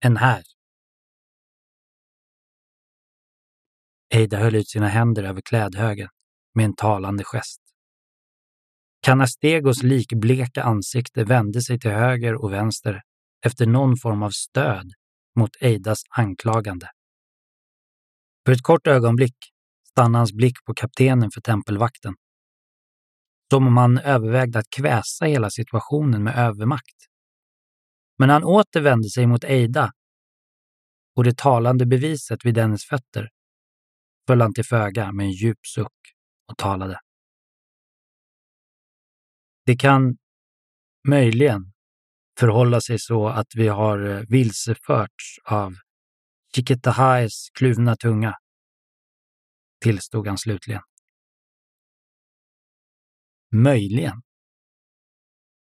än 0.05 0.17
här? 0.17 0.43
Eida 4.15 4.39
höll 4.39 4.55
ut 4.55 4.69
sina 4.69 4.89
händer 4.89 5.23
över 5.23 5.41
klädhögen 5.41 6.09
med 6.55 6.65
en 6.65 6.75
talande 6.75 7.25
gest. 7.25 7.61
Canastegos 9.03 9.83
likbleka 9.83 10.63
ansikte 10.63 11.25
vände 11.25 11.63
sig 11.63 11.79
till 11.79 11.91
höger 11.91 12.35
och 12.35 12.53
vänster 12.53 13.03
efter 13.47 13.67
någon 13.67 13.97
form 13.97 14.23
av 14.23 14.31
stöd 14.31 14.93
mot 15.37 15.51
Eidas 15.61 16.03
anklagande. 16.11 16.91
För 18.47 18.53
ett 18.53 18.63
kort 18.63 18.87
ögonblick 18.87 19.37
stannade 19.91 20.19
hans 20.19 20.33
blick 20.33 20.65
på 20.67 20.75
kaptenen 20.75 21.31
för 21.31 21.41
tempelvakten. 21.41 22.15
Som 23.51 23.67
om 23.67 23.77
han 23.77 23.99
övervägde 23.99 24.59
att 24.59 24.71
kväsa 24.71 25.25
hela 25.25 25.51
situationen 25.51 26.23
med 26.23 26.39
övermakt. 26.39 26.97
Men 28.19 28.31
han 28.31 28.45
återvände 28.45 29.11
sig 29.11 29.27
mot 29.27 29.45
Eida 29.45 29.93
och 31.17 31.25
det 31.25 31.37
talande 31.39 31.87
beviset 31.87 32.45
vid 32.45 32.55
dennes 32.55 32.85
fötter 32.85 33.29
föll 34.27 34.41
han 34.41 34.55
till 34.55 34.65
föga 34.65 35.13
med 35.13 35.27
en 35.27 35.33
djup 35.33 35.67
suck 35.67 36.15
och 36.51 36.59
talade. 36.59 37.01
Det 39.67 39.77
kan 39.77 40.17
möjligen 41.09 41.73
förhålla 42.39 42.81
sig 42.81 42.99
så 42.99 43.29
att 43.29 43.47
vi 43.55 43.69
har 43.69 44.11
eh, 44.11 44.23
vilseförts 44.29 45.39
av 45.45 45.75
Chiquitahais 46.55 47.51
kluvna 47.55 47.97
tunga, 47.97 48.35
tillstod 49.81 50.27
han 50.27 50.39
slutligen. 50.39 50.83
Möjligen. 53.53 54.23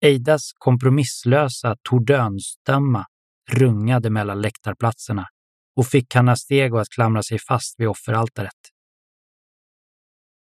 Eidas 0.01 0.51
kompromisslösa 0.53 1.75
tordönstämma 1.89 3.05
rungade 3.51 4.09
mellan 4.09 4.41
läktarplatserna 4.41 5.27
och 5.75 5.87
fick 5.87 6.11
Canastego 6.11 6.77
att 6.77 6.89
klamra 6.89 7.23
sig 7.23 7.39
fast 7.39 7.79
vid 7.79 7.87
offeraltaret. 7.87 8.53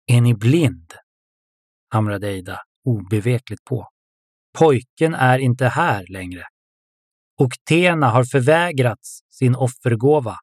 Är 0.07 0.21
ni 0.21 0.35
blind? 0.35 0.95
hamrade 1.89 2.29
Eida 2.29 2.61
obevekligt 2.85 3.65
på. 3.65 3.89
Pojken 4.59 5.15
är 5.15 5.39
inte 5.39 5.69
här 5.69 6.07
längre. 6.09 6.43
Och 7.39 7.53
Tena 7.69 8.11
har 8.11 8.25
förvägrats 8.25 9.21
sin 9.31 9.55
offergåva. 9.55 10.37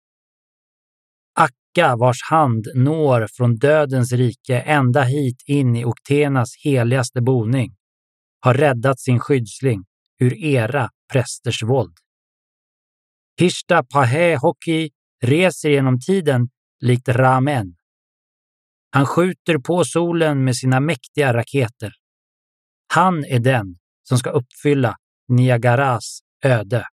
Akka, 1.35 1.95
vars 1.95 2.17
hand 2.29 2.67
når 2.75 3.27
från 3.27 3.55
dödens 3.55 4.11
rike 4.11 4.59
ända 4.59 5.03
hit 5.03 5.43
in 5.45 5.75
i 5.75 5.85
Oktenas 5.85 6.49
heligaste 6.63 7.21
boning, 7.21 7.75
har 8.39 8.53
räddat 8.53 8.99
sin 8.99 9.19
skyddsling 9.19 9.85
ur 10.19 10.33
era 10.33 10.89
prästers 11.11 11.63
våld. 11.63 11.97
Hishta 13.39 13.83
Pahe 13.83 14.37
Hoki 14.37 14.91
reser 15.23 15.69
genom 15.69 15.99
tiden 15.99 16.49
likt 16.79 17.07
Ramen. 17.07 17.75
Han 18.91 19.05
skjuter 19.05 19.57
på 19.57 19.83
solen 19.85 20.43
med 20.43 20.55
sina 20.55 20.79
mäktiga 20.79 21.33
raketer. 21.33 21.93
Han 22.87 23.25
är 23.25 23.39
den 23.39 23.77
som 24.03 24.17
ska 24.17 24.29
uppfylla 24.29 24.95
Niagaras 25.27 26.19
öde. 26.43 26.87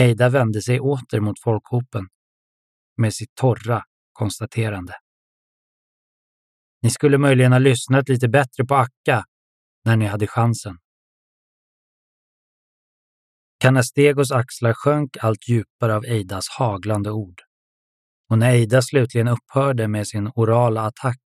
Eida 0.00 0.28
vände 0.28 0.62
sig 0.62 0.80
åter 0.80 1.20
mot 1.20 1.40
folkhopen 1.40 2.08
med 2.96 3.14
sitt 3.14 3.34
torra 3.34 3.84
konstaterande. 4.12 4.94
Ni 6.82 6.90
skulle 6.90 7.18
möjligen 7.18 7.52
ha 7.52 7.58
lyssnat 7.58 8.08
lite 8.08 8.28
bättre 8.28 8.64
på 8.64 8.74
Akka 8.74 9.24
när 9.84 9.96
ni 9.96 10.06
hade 10.06 10.26
chansen. 10.26 10.78
Canastegos 13.60 14.32
axlar 14.32 14.72
sjönk 14.72 15.16
allt 15.20 15.48
djupare 15.48 15.96
av 15.96 16.04
Eidas 16.04 16.48
haglande 16.48 17.10
ord. 17.10 17.40
Och 18.30 18.38
när 18.38 18.50
Eida 18.50 18.82
slutligen 18.82 19.28
upphörde 19.28 19.88
med 19.88 20.08
sin 20.08 20.30
orala 20.34 20.82
attack 20.82 21.20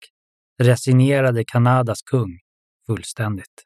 resignerade 0.59 1.45
Kanadas 1.47 2.03
kung 2.03 2.39
fullständigt. 2.87 3.65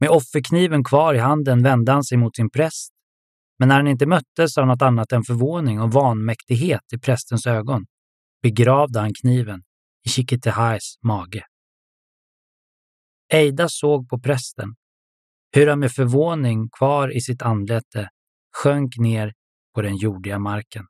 Med 0.00 0.10
offerkniven 0.10 0.84
kvar 0.84 1.14
i 1.14 1.18
handen 1.18 1.62
vände 1.62 1.92
han 1.92 2.04
sig 2.04 2.18
mot 2.18 2.36
sin 2.36 2.50
präst, 2.50 2.92
men 3.58 3.68
när 3.68 3.76
han 3.76 3.86
inte 3.86 4.06
möttes 4.06 4.58
av 4.58 4.66
något 4.66 4.82
annat 4.82 5.12
än 5.12 5.22
förvåning 5.22 5.80
och 5.80 5.92
vanmäktighet 5.92 6.92
i 6.92 6.98
prästens 6.98 7.46
ögon 7.46 7.84
begravde 8.42 9.00
han 9.00 9.10
kniven 9.22 9.62
i 10.06 10.08
Chiquitehais 10.08 10.98
mage. 11.02 11.46
Eida 13.32 13.68
såg 13.68 14.08
på 14.08 14.20
prästen, 14.20 14.74
hur 15.52 15.66
han 15.66 15.78
med 15.78 15.92
förvåning 15.92 16.68
kvar 16.78 17.16
i 17.16 17.20
sitt 17.20 17.42
anlete 17.42 18.08
sjönk 18.56 18.98
ner 18.98 19.32
på 19.74 19.82
den 19.82 19.96
jordiga 19.96 20.38
marken. 20.38 20.84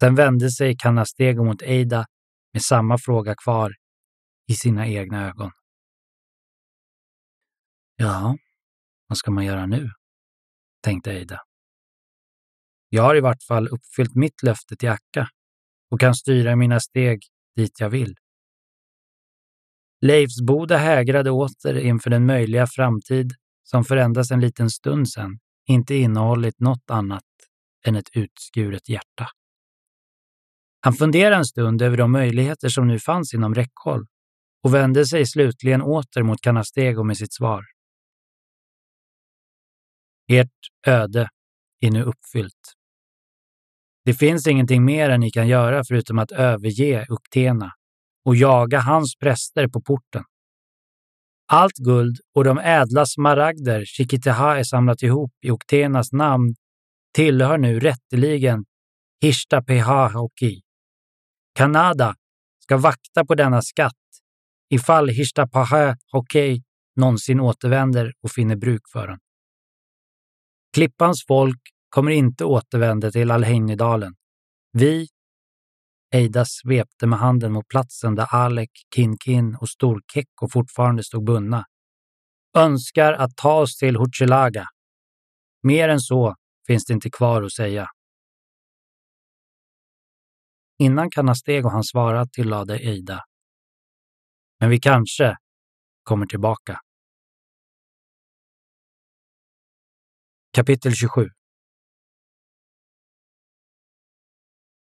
Sen 0.00 0.14
vände 0.14 0.50
sig 0.50 0.76
Kanastego 0.78 1.44
mot 1.44 1.62
Eida 1.62 2.06
med 2.52 2.62
samma 2.62 2.98
fråga 2.98 3.34
kvar 3.44 3.72
i 4.46 4.54
sina 4.54 4.86
egna 4.86 5.28
ögon. 5.28 5.50
Ja, 7.96 8.36
vad 9.06 9.18
ska 9.18 9.30
man 9.30 9.44
göra 9.44 9.66
nu? 9.66 9.90
tänkte 10.82 11.12
Eida. 11.12 11.40
Jag 12.88 13.02
har 13.02 13.16
i 13.16 13.20
vart 13.20 13.42
fall 13.42 13.68
uppfyllt 13.68 14.14
mitt 14.14 14.42
löfte 14.42 14.76
till 14.76 14.88
Akka 14.88 15.28
och 15.90 16.00
kan 16.00 16.14
styra 16.14 16.56
mina 16.56 16.80
steg 16.80 17.22
dit 17.56 17.80
jag 17.80 17.90
vill. 17.90 18.14
Leifsboda 20.00 20.76
hägrade 20.76 21.30
åter 21.30 21.76
inför 21.78 22.10
den 22.10 22.26
möjliga 22.26 22.66
framtid 22.66 23.32
som 23.62 23.84
för 23.84 23.96
endast 23.96 24.30
en 24.30 24.40
liten 24.40 24.70
stund 24.70 25.08
sedan 25.08 25.38
inte 25.66 25.94
innehållit 25.94 26.60
något 26.60 26.90
annat 26.90 27.24
än 27.86 27.96
ett 27.96 28.08
utskuret 28.12 28.88
hjärta. 28.88 29.28
Han 30.80 30.92
funderade 30.92 31.36
en 31.36 31.44
stund 31.44 31.82
över 31.82 31.96
de 31.96 32.12
möjligheter 32.12 32.68
som 32.68 32.86
nu 32.86 32.98
fanns 32.98 33.34
inom 33.34 33.54
räckhåll 33.54 34.06
och 34.66 34.74
vände 34.74 35.06
sig 35.06 35.26
slutligen 35.26 35.82
åter 35.82 36.22
mot 36.22 36.40
Canastego 36.40 37.02
med 37.02 37.16
sitt 37.16 37.34
svar. 37.34 37.64
Ert 40.32 40.48
öde 40.86 41.28
är 41.80 41.90
nu 41.90 42.02
uppfyllt. 42.02 42.72
Det 44.04 44.14
finns 44.14 44.46
ingenting 44.46 44.84
mer 44.84 45.10
än 45.10 45.20
ni 45.20 45.30
kan 45.30 45.48
göra 45.48 45.84
förutom 45.84 46.18
att 46.18 46.32
överge 46.32 47.06
Uktena 47.08 47.72
och 48.24 48.36
jaga 48.36 48.80
hans 48.80 49.16
präster 49.16 49.68
på 49.68 49.80
porten. 49.80 50.24
Allt 51.46 51.76
guld 51.76 52.16
och 52.34 52.44
de 52.44 52.58
ädla 52.58 53.06
smaragder 53.06 53.84
Chiquitahai 53.84 54.64
samlat 54.64 55.02
ihop 55.02 55.32
i 55.42 55.50
Uktenas 55.50 56.12
namn 56.12 56.54
tillhör 57.14 57.58
nu 57.58 57.80
rätteligen 57.80 58.64
Hishta 59.22 59.62
Pehahoki. 59.62 60.60
Kanada 61.54 62.14
ska 62.62 62.76
vakta 62.76 63.24
på 63.24 63.34
denna 63.34 63.62
skatt 63.62 64.05
ifall 64.70 65.08
Hishtapahö 65.08 65.94
Hokei 66.12 66.62
någonsin 66.96 67.40
återvänder 67.40 68.12
och 68.22 68.30
finner 68.30 68.56
bruk 68.56 68.82
för 68.92 69.06
den. 69.08 69.18
Klippans 70.74 71.24
folk 71.28 71.60
kommer 71.88 72.10
inte 72.10 72.44
återvända 72.44 73.10
till 73.10 73.30
Alheinidalen. 73.30 74.14
Vi, 74.72 75.08
Eida 76.14 76.44
svepte 76.44 77.06
med 77.06 77.18
handen 77.18 77.52
mot 77.52 77.68
platsen 77.68 78.14
där 78.14 78.34
Alek, 78.34 78.70
Kinkin 78.94 79.56
och 79.60 79.68
Storkekko 79.68 80.48
fortfarande 80.48 81.04
stod 81.04 81.24
bundna, 81.24 81.64
önskar 82.56 83.12
att 83.12 83.36
ta 83.36 83.60
oss 83.60 83.76
till 83.76 83.96
Huchelaga. 83.96 84.66
Mer 85.62 85.88
än 85.88 86.00
så 86.00 86.34
finns 86.66 86.84
det 86.84 86.92
inte 86.92 87.10
kvar 87.10 87.42
att 87.42 87.52
säga. 87.52 87.88
Innan 90.78 91.10
Kanastego 91.10 91.68
han 91.68 91.84
svara 91.84 92.26
tillade 92.26 92.78
Eida. 92.78 93.20
Men 94.60 94.70
vi 94.70 94.80
kanske 94.80 95.36
kommer 96.02 96.26
tillbaka. 96.26 96.80
Kapitel 100.52 100.94
27 100.94 101.30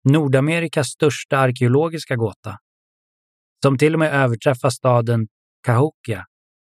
Nordamerikas 0.04 0.88
största 0.88 1.38
arkeologiska 1.38 2.16
gåta, 2.16 2.58
som 3.62 3.78
till 3.78 3.94
och 3.94 3.98
med 3.98 4.12
överträffar 4.14 4.70
staden 4.70 5.28
Cahokia, 5.62 6.26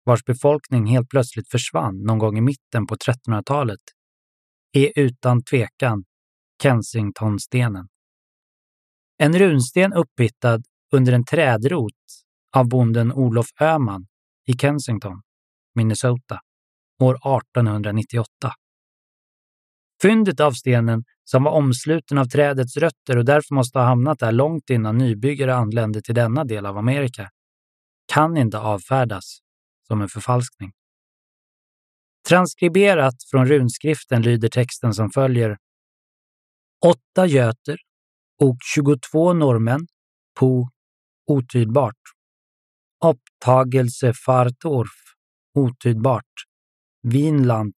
vars 0.04 0.24
befolkning 0.24 0.86
helt 0.86 1.08
plötsligt 1.08 1.50
försvann 1.50 2.02
någon 2.02 2.18
gång 2.18 2.38
i 2.38 2.40
mitten 2.40 2.86
på 2.86 2.96
1300-talet, 2.96 3.80
är 4.72 4.92
utan 4.96 5.42
tvekan 5.44 6.04
Kensingtonstenen. 6.62 7.88
En 9.18 9.38
runsten 9.38 9.92
upphittad 9.92 10.62
under 10.92 11.12
en 11.12 11.24
trädrot 11.24 11.92
av 12.56 12.68
bonden 12.68 13.12
Olof 13.12 13.46
Öhman 13.60 14.06
i 14.46 14.52
Kensington, 14.52 15.22
Minnesota, 15.74 16.40
år 17.02 17.14
1898. 17.14 18.26
Fyndet 20.02 20.40
av 20.40 20.52
stenen, 20.52 21.04
som 21.24 21.42
var 21.42 21.52
omsluten 21.52 22.18
av 22.18 22.24
trädets 22.24 22.76
rötter 22.76 23.16
och 23.16 23.24
därför 23.24 23.54
måste 23.54 23.78
ha 23.78 23.86
hamnat 23.86 24.18
där 24.18 24.32
långt 24.32 24.70
innan 24.70 24.98
nybyggare 24.98 25.54
anlände 25.54 26.02
till 26.02 26.14
denna 26.14 26.44
del 26.44 26.66
av 26.66 26.78
Amerika, 26.78 27.30
kan 28.12 28.36
inte 28.36 28.58
avfärdas 28.58 29.38
som 29.86 30.02
en 30.02 30.08
förfalskning. 30.08 30.72
Transkriberat 32.28 33.14
från 33.30 33.46
runskriften 33.46 34.22
lyder 34.22 34.48
texten 34.48 34.94
som 34.94 35.10
följer. 35.10 35.56
Åtta 36.86 37.26
göter 37.26 37.76
och 38.40 38.56
22 38.74 39.32
norrmän 39.32 39.86
på 40.38 40.68
otydbart. 41.26 42.19
Upptagelse 43.04 44.12
otydbart. 45.54 46.34
Vinland. 47.02 47.74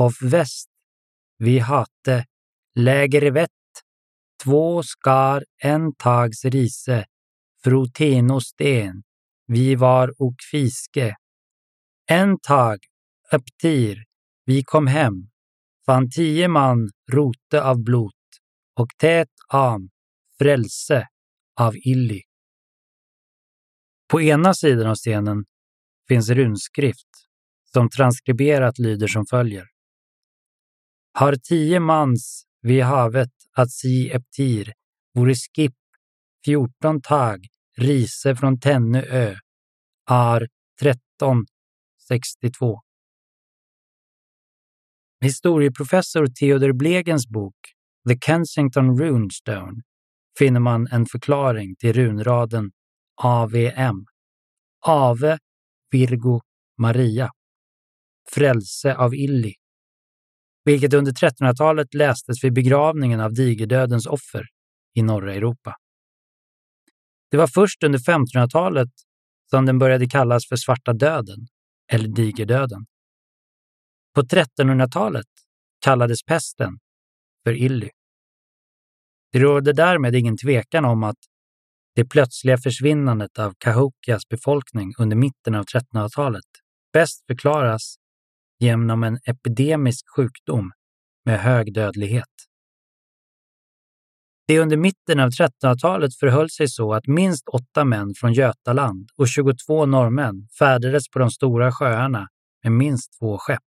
Av 0.00 0.12
väst. 0.22 0.68
Vi 1.38 1.58
hate, 1.58 2.26
läger 2.74 3.30
vett. 3.30 3.50
två 4.44 4.82
skar 4.82 5.44
en 5.62 5.94
tags 5.94 6.44
rise, 6.44 7.04
froteno 7.64 8.40
sten, 8.40 9.02
vi 9.46 9.74
var 9.74 10.14
och 10.22 10.34
fiske. 10.50 11.16
En 12.06 12.38
tag, 12.40 12.78
upptir, 13.32 14.04
vi 14.44 14.62
kom 14.62 14.86
hem, 14.86 15.14
fann 15.86 16.10
tio 16.10 16.48
man 16.48 16.90
rote 17.12 17.62
av 17.62 17.82
blot. 17.84 18.12
Och 18.80 18.88
tät 18.98 19.28
am, 19.48 19.90
frälse. 20.38 21.08
Av 21.60 21.76
Illy. 21.76 22.22
På 24.12 24.22
ena 24.22 24.54
sidan 24.54 24.86
av 24.86 24.94
stenen 24.94 25.44
finns 26.08 26.30
runskrift 26.30 27.08
som 27.72 27.90
transkriberat 27.90 28.78
lyder 28.78 29.06
som 29.06 29.26
följer 29.26 29.72
har 31.12 31.36
tio 31.36 31.80
mans 31.80 32.46
vid 32.62 32.82
havet 32.82 33.30
att 33.52 33.70
si 33.70 34.10
eptir, 34.10 34.72
vore 35.14 35.34
skip, 35.34 35.74
fjorton 36.44 37.02
tag, 37.02 37.46
rise 37.78 38.36
från 38.36 38.60
Tennö 38.60 39.02
ö, 39.02 39.36
ar 40.06 40.48
1362. 40.80 42.80
Historieprofessor 45.20 46.26
Theodor 46.26 46.72
Blegens 46.72 47.28
bok 47.28 47.56
The 48.08 48.18
Kensington 48.26 48.98
Runestone 48.98 49.82
finner 50.38 50.60
man 50.60 50.86
en 50.86 51.06
förklaring 51.06 51.76
till 51.76 51.92
runraden 51.92 52.70
AVM. 53.14 54.06
Ave 54.86 55.38
Virgo 55.90 56.40
Maria. 56.78 57.30
Frälse 58.34 58.96
av 58.96 59.14
Illi 59.14 59.54
vilket 60.64 60.94
under 60.94 61.12
1300-talet 61.12 61.94
lästes 61.94 62.44
vid 62.44 62.52
begravningen 62.52 63.20
av 63.20 63.34
digerdödens 63.34 64.06
offer 64.06 64.46
i 64.94 65.02
norra 65.02 65.34
Europa. 65.34 65.76
Det 67.30 67.36
var 67.36 67.46
först 67.46 67.82
under 67.82 67.98
1500-talet 67.98 68.90
som 69.50 69.66
den 69.66 69.78
började 69.78 70.08
kallas 70.08 70.48
för 70.48 70.56
svarta 70.56 70.92
döden, 70.92 71.46
eller 71.92 72.08
digerdöden. 72.08 72.86
På 74.14 74.22
1300-talet 74.22 75.26
kallades 75.84 76.22
pesten 76.22 76.78
för 77.44 77.52
illy. 77.52 77.90
Det 79.32 79.38
råder 79.38 79.72
därmed 79.72 80.14
ingen 80.14 80.36
tvekan 80.36 80.84
om 80.84 81.02
att 81.02 81.18
det 81.94 82.04
plötsliga 82.04 82.58
försvinnandet 82.58 83.38
av 83.38 83.54
Cahokias 83.58 84.28
befolkning 84.28 84.92
under 84.98 85.16
mitten 85.16 85.54
av 85.54 85.64
1300-talet 85.64 86.44
bäst 86.92 87.26
förklaras 87.26 87.94
genom 88.58 89.02
en 89.02 89.18
epidemisk 89.24 90.04
sjukdom 90.16 90.72
med 91.24 91.40
hög 91.40 91.74
dödlighet. 91.74 92.28
Det 94.46 94.58
under 94.58 94.76
mitten 94.76 95.20
av 95.20 95.30
1300-talet 95.30 96.16
förhöll 96.16 96.50
sig 96.50 96.68
så 96.68 96.94
att 96.94 97.06
minst 97.06 97.48
åtta 97.48 97.84
män 97.84 98.14
från 98.16 98.32
Götaland 98.32 99.08
och 99.16 99.28
22 99.28 99.86
norrmän 99.86 100.48
färdades 100.58 101.08
på 101.08 101.18
de 101.18 101.30
stora 101.30 101.72
sjöarna 101.72 102.28
med 102.62 102.72
minst 102.72 103.18
två 103.18 103.38
skepp. 103.38 103.60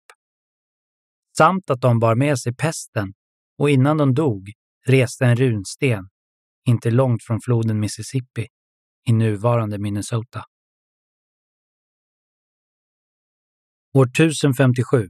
Samt 1.37 1.69
att 1.69 1.81
de 1.81 1.99
bar 1.99 2.15
med 2.15 2.39
sig 2.39 2.55
pesten 2.55 3.13
och 3.57 3.69
innan 3.69 3.97
de 3.97 4.13
dog 4.13 4.49
reste 4.87 5.25
en 5.25 5.35
runsten 5.35 6.09
inte 6.65 6.91
långt 6.91 7.23
från 7.23 7.41
floden 7.41 7.79
Mississippi 7.79 8.47
i 9.07 9.13
nuvarande 9.13 9.77
Minnesota. 9.77 10.43
År 13.93 14.05
1057. 14.05 15.09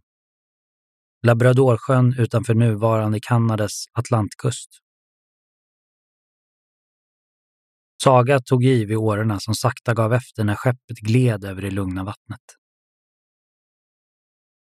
Labradorsjön 1.28 2.15
utanför 2.20 2.54
nuvarande 2.54 3.20
Kanadas 3.22 3.86
Atlantkust. 3.94 4.70
Saga 8.04 8.39
tog 8.39 8.63
i 8.63 8.86
vid 8.86 8.98
årorna 8.98 9.39
som 9.39 9.56
sakta 9.56 9.94
gav 9.94 10.13
efter 10.13 10.44
när 10.44 10.56
skeppet 10.56 10.98
gled 10.98 11.46
över 11.46 11.62
det 11.62 11.72
lugna 11.72 12.04
vattnet. 12.04 12.41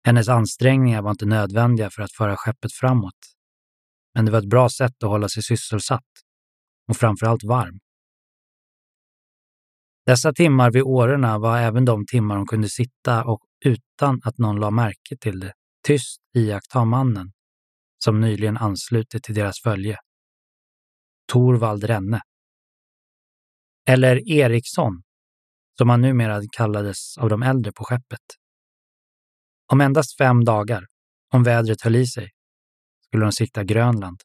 Hennes 0.06 0.30
ansträngningar 0.30 1.02
var 1.02 1.12
inte 1.12 1.26
nödvändiga 1.26 1.90
för 1.90 2.02
att 2.02 2.12
föra 2.12 2.38
skeppet 2.38 2.74
framåt, 2.74 3.14
men 4.14 4.26
det 4.26 4.32
var 4.32 4.40
ett 4.40 4.50
bra 4.50 4.70
sätt 4.70 5.04
att 5.04 5.10
hålla 5.10 5.30
sig 5.30 5.44
sysselsatt 5.44 6.27
och 6.88 6.98
framförallt 6.98 7.44
varm. 7.44 7.80
Dessa 10.06 10.34
timmar 10.34 10.72
vid 10.72 10.84
årorna 10.84 11.40
var 11.40 11.58
även 11.58 11.86
de 11.86 12.06
timmar 12.06 12.38
hon 12.38 12.48
kunde 12.48 12.70
sitta 12.70 13.24
och 13.24 13.42
utan 13.66 14.22
att 14.24 14.38
någon 14.38 14.60
la 14.60 14.72
märke 14.72 15.18
till 15.20 15.40
det, 15.40 15.54
tyst 15.88 16.22
iaktta 16.36 16.86
mannen 16.86 17.32
som 17.98 18.22
nyligen 18.22 18.58
anslutit 18.58 19.24
till 19.24 19.36
deras 19.36 19.62
följe. 19.64 19.98
Torvald 21.32 21.84
Renne. 21.84 22.22
Eller 23.90 24.32
Eriksson, 24.32 25.02
som 25.78 25.90
han 25.90 26.02
numera 26.02 26.42
kallades 26.52 27.18
av 27.18 27.30
de 27.30 27.44
äldre 27.44 27.72
på 27.72 27.84
skeppet. 27.84 28.22
Om 29.72 29.82
endast 29.82 30.18
fem 30.18 30.46
dagar, 30.46 30.86
om 31.34 31.44
vädret 31.44 31.82
höll 31.82 31.96
i 31.96 32.08
sig, 32.08 32.30
skulle 33.08 33.26
de 33.26 33.32
sikta 33.32 33.64
Grönland 33.64 34.22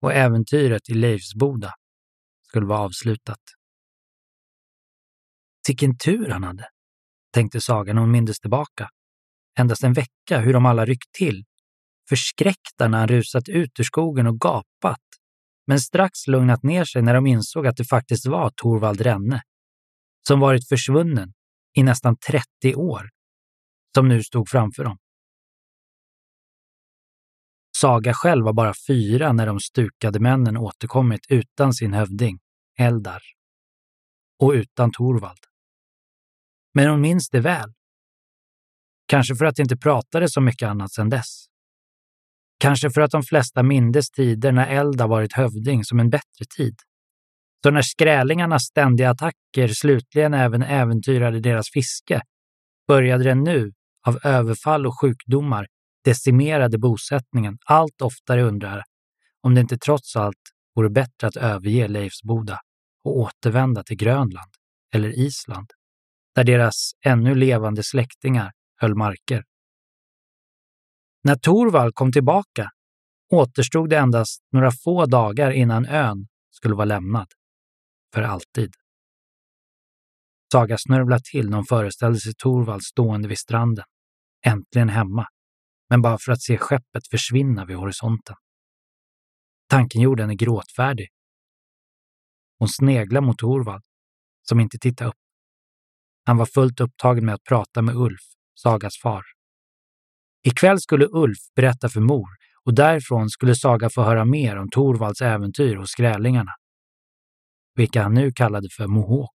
och 0.00 0.12
äventyret 0.12 0.88
i 0.88 0.94
Leifsboda 0.94 1.74
skulle 2.54 2.66
vara 2.66 2.78
avslutat. 2.78 3.40
Vilken 5.68 5.98
tur 5.98 6.28
han 6.28 6.42
hade! 6.44 6.68
tänkte 7.32 7.60
Saga 7.60 7.92
när 7.92 8.00
hon 8.00 8.10
mindes 8.10 8.40
tillbaka. 8.40 8.88
Endast 9.58 9.84
en 9.84 9.92
vecka 9.92 10.40
hur 10.40 10.52
de 10.52 10.66
alla 10.66 10.84
ryckt 10.84 11.12
till. 11.12 11.44
Förskräckta 12.08 12.88
när 12.88 12.98
han 12.98 13.08
rusat 13.08 13.48
ut 13.48 13.80
ur 13.80 13.84
skogen 13.84 14.26
och 14.26 14.40
gapat. 14.40 15.00
Men 15.66 15.80
strax 15.80 16.26
lugnat 16.26 16.62
ner 16.62 16.84
sig 16.84 17.02
när 17.02 17.14
de 17.14 17.26
insåg 17.26 17.66
att 17.66 17.76
det 17.76 17.84
faktiskt 17.84 18.26
var 18.26 18.50
Torvald 18.56 19.00
Renne. 19.00 19.42
Som 20.28 20.40
varit 20.40 20.68
försvunnen 20.68 21.32
i 21.76 21.82
nästan 21.82 22.16
30 22.16 22.74
år. 22.74 23.10
Som 23.94 24.08
nu 24.08 24.22
stod 24.22 24.48
framför 24.48 24.84
dem. 24.84 24.98
Saga 27.76 28.14
själv 28.14 28.44
var 28.44 28.52
bara 28.52 28.74
fyra 28.86 29.32
när 29.32 29.46
de 29.46 29.60
stukade 29.60 30.20
männen 30.20 30.56
återkommit 30.56 31.20
utan 31.28 31.72
sin 31.72 31.92
hövding 31.92 32.38
Eldar. 32.78 33.22
Och 34.38 34.50
utan 34.50 34.92
Torvald. 34.92 35.38
Men 36.74 36.90
hon 36.90 37.00
minns 37.00 37.30
det 37.30 37.40
väl. 37.40 37.72
Kanske 39.06 39.36
för 39.36 39.44
att 39.44 39.56
det 39.56 39.62
inte 39.62 39.76
pratade 39.76 40.28
så 40.30 40.40
mycket 40.40 40.68
annat 40.68 40.92
sedan 40.92 41.10
dess. 41.10 41.46
Kanske 42.58 42.90
för 42.90 43.00
att 43.00 43.10
de 43.10 43.22
flesta 43.22 43.62
mindes 43.62 44.10
tider 44.10 44.52
när 44.52 44.66
Eldar 44.66 45.08
varit 45.08 45.32
hövding 45.32 45.84
som 45.84 46.00
en 46.00 46.10
bättre 46.10 46.44
tid. 46.56 46.74
Så 47.64 47.70
när 47.70 47.82
skrälingarnas 47.82 48.62
ständiga 48.62 49.10
attacker 49.10 49.68
slutligen 49.68 50.34
även 50.34 50.62
äventyrade 50.62 51.40
deras 51.40 51.70
fiske 51.72 52.22
började 52.88 53.24
den 53.24 53.44
nu, 53.44 53.72
av 54.06 54.18
överfall 54.24 54.86
och 54.86 55.00
sjukdomar, 55.00 55.66
decimerade 56.04 56.78
bosättningen 56.78 57.58
allt 57.66 58.02
oftare 58.02 58.42
undrar 58.42 58.82
om 59.40 59.54
det 59.54 59.60
inte 59.60 59.78
trots 59.78 60.16
allt 60.16 60.42
vore 60.74 60.90
bättre 60.90 61.26
att 61.26 61.36
överge 61.36 61.88
Leifsboda 61.88 62.60
och 63.04 63.18
återvända 63.18 63.82
till 63.82 63.96
Grönland 63.96 64.50
eller 64.94 65.18
Island, 65.18 65.70
där 66.34 66.44
deras 66.44 66.92
ännu 67.04 67.34
levande 67.34 67.82
släktingar 67.82 68.52
höll 68.76 68.94
marker. 68.94 69.44
När 71.22 71.36
Torvald 71.36 71.94
kom 71.94 72.12
tillbaka 72.12 72.70
återstod 73.32 73.90
det 73.90 73.98
endast 73.98 74.42
några 74.52 74.70
få 74.84 75.06
dagar 75.06 75.50
innan 75.50 75.86
ön 75.86 76.26
skulle 76.50 76.74
vara 76.74 76.84
lämnad. 76.84 77.26
För 78.14 78.22
alltid. 78.22 78.74
Saga 80.52 80.78
snörvlade 80.78 81.22
till 81.32 81.50
när 81.50 81.56
hon 81.56 81.66
föreställde 81.66 82.20
sig 82.20 82.34
Torvald 82.34 82.82
stående 82.82 83.28
vid 83.28 83.38
stranden. 83.38 83.84
Äntligen 84.46 84.88
hemma. 84.88 85.26
Men 85.90 86.02
bara 86.02 86.18
för 86.18 86.32
att 86.32 86.42
se 86.42 86.58
skeppet 86.58 87.06
försvinna 87.10 87.64
vid 87.64 87.76
horisonten. 87.76 88.36
Tanken 89.68 90.00
gjorde 90.00 90.22
henne 90.22 90.34
gråtfärdig. 90.34 91.08
Hon 92.58 92.68
sneglade 92.68 93.26
mot 93.26 93.38
Torvald, 93.38 93.82
som 94.42 94.60
inte 94.60 94.78
tittade 94.78 95.10
upp. 95.10 95.16
Han 96.24 96.36
var 96.36 96.46
fullt 96.46 96.80
upptagen 96.80 97.24
med 97.24 97.34
att 97.34 97.44
prata 97.44 97.82
med 97.82 97.96
Ulf, 97.96 98.20
Sagas 98.54 98.98
far. 99.02 99.22
Ikväll 100.42 100.80
skulle 100.80 101.06
Ulf 101.06 101.38
berätta 101.56 101.88
för 101.88 102.00
mor 102.00 102.28
och 102.64 102.74
därifrån 102.74 103.30
skulle 103.30 103.54
Saga 103.54 103.90
få 103.90 104.02
höra 104.02 104.24
mer 104.24 104.56
om 104.56 104.70
Torvalds 104.70 105.20
äventyr 105.20 105.76
hos 105.76 105.94
grälingarna, 105.94 106.52
vilka 107.74 108.02
han 108.02 108.14
nu 108.14 108.32
kallade 108.32 108.68
för 108.76 108.86
Mohawk. 108.86 109.30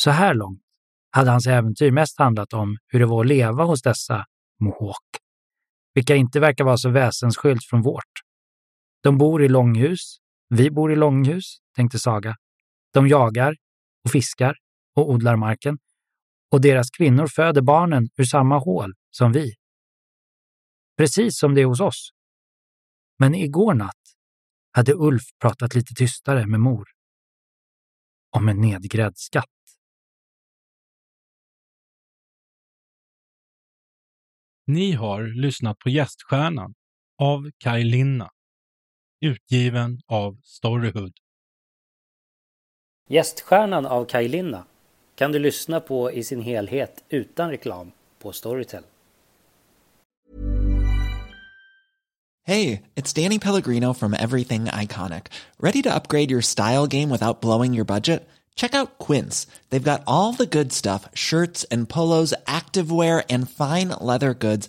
Så 0.00 0.10
här 0.10 0.34
långt 0.34 0.62
hade 1.10 1.30
hans 1.30 1.46
äventyr 1.46 1.90
mest 1.90 2.18
handlat 2.18 2.52
om 2.52 2.76
hur 2.86 3.00
det 3.00 3.06
var 3.06 3.20
att 3.20 3.28
leva 3.28 3.64
hos 3.64 3.82
dessa 3.82 4.24
Mohawk, 4.60 5.08
vilka 5.94 6.16
inte 6.16 6.40
verkar 6.40 6.64
vara 6.64 6.76
så 6.76 6.90
väsensskilt 6.90 7.64
från 7.70 7.82
vårt. 7.82 8.27
De 9.00 9.18
bor 9.18 9.42
i 9.42 9.48
långhus, 9.48 10.18
vi 10.48 10.70
bor 10.70 10.92
i 10.92 10.96
långhus, 10.96 11.58
tänkte 11.76 11.98
Saga. 11.98 12.36
De 12.92 13.08
jagar 13.08 13.56
och 14.04 14.10
fiskar 14.10 14.56
och 14.94 15.10
odlar 15.10 15.36
marken 15.36 15.78
och 16.50 16.60
deras 16.60 16.90
kvinnor 16.90 17.26
föder 17.26 17.62
barnen 17.62 18.08
ur 18.16 18.24
samma 18.24 18.58
hål 18.58 18.94
som 19.10 19.32
vi. 19.32 19.54
Precis 20.96 21.38
som 21.38 21.54
det 21.54 21.60
är 21.60 21.66
hos 21.66 21.80
oss. 21.80 22.10
Men 23.18 23.34
igår 23.34 23.74
natt 23.74 23.94
hade 24.72 24.94
Ulf 24.94 25.22
pratat 25.40 25.74
lite 25.74 25.94
tystare 25.94 26.46
med 26.46 26.60
mor. 26.60 26.88
Om 28.30 28.48
en 28.48 28.60
nedgrädd 28.60 29.16
skatt. 29.16 29.46
Ni 34.66 34.92
har 34.92 35.22
lyssnat 35.42 35.78
på 35.78 35.88
Gäststjärnan 35.88 36.74
av 37.18 37.50
Kaj 37.58 37.84
Linna. 37.84 38.30
Utgiven 39.20 40.00
av 40.06 40.36
Storyhood. 40.42 41.12
Gäststjärnan 43.08 43.86
av 43.86 44.04
Kaj 44.04 44.28
Linna 44.28 44.64
kan 45.14 45.32
du 45.32 45.38
lyssna 45.38 45.80
på 45.80 46.12
i 46.12 46.24
sin 46.24 46.42
helhet 46.42 47.04
utan 47.08 47.50
reklam 47.50 47.92
på 48.18 48.32
Storytel. 48.32 48.82
Hey, 52.46 52.82
it's 52.94 53.22
Danny 53.22 53.38
Pellegrino 53.38 53.94
from 53.94 54.14
Everything 54.14 54.64
Iconic. 54.64 55.26
Ready 55.60 55.82
to 55.82 55.94
upgrade 55.94 56.30
your 56.30 56.42
style 56.42 56.86
game 56.86 57.10
without 57.10 57.40
blowing 57.40 57.74
your 57.74 57.84
budget? 57.84 58.28
Check 58.58 58.74
out 58.74 58.98
Quince. 58.98 59.46
They've 59.70 59.90
got 59.90 60.02
all 60.06 60.32
the 60.32 60.58
good 60.58 60.72
stuff, 60.72 61.08
shirts 61.14 61.64
and 61.70 61.88
polos, 61.88 62.34
activewear 62.46 63.22
and 63.30 63.48
fine 63.48 63.88
leather 64.00 64.34
goods, 64.34 64.68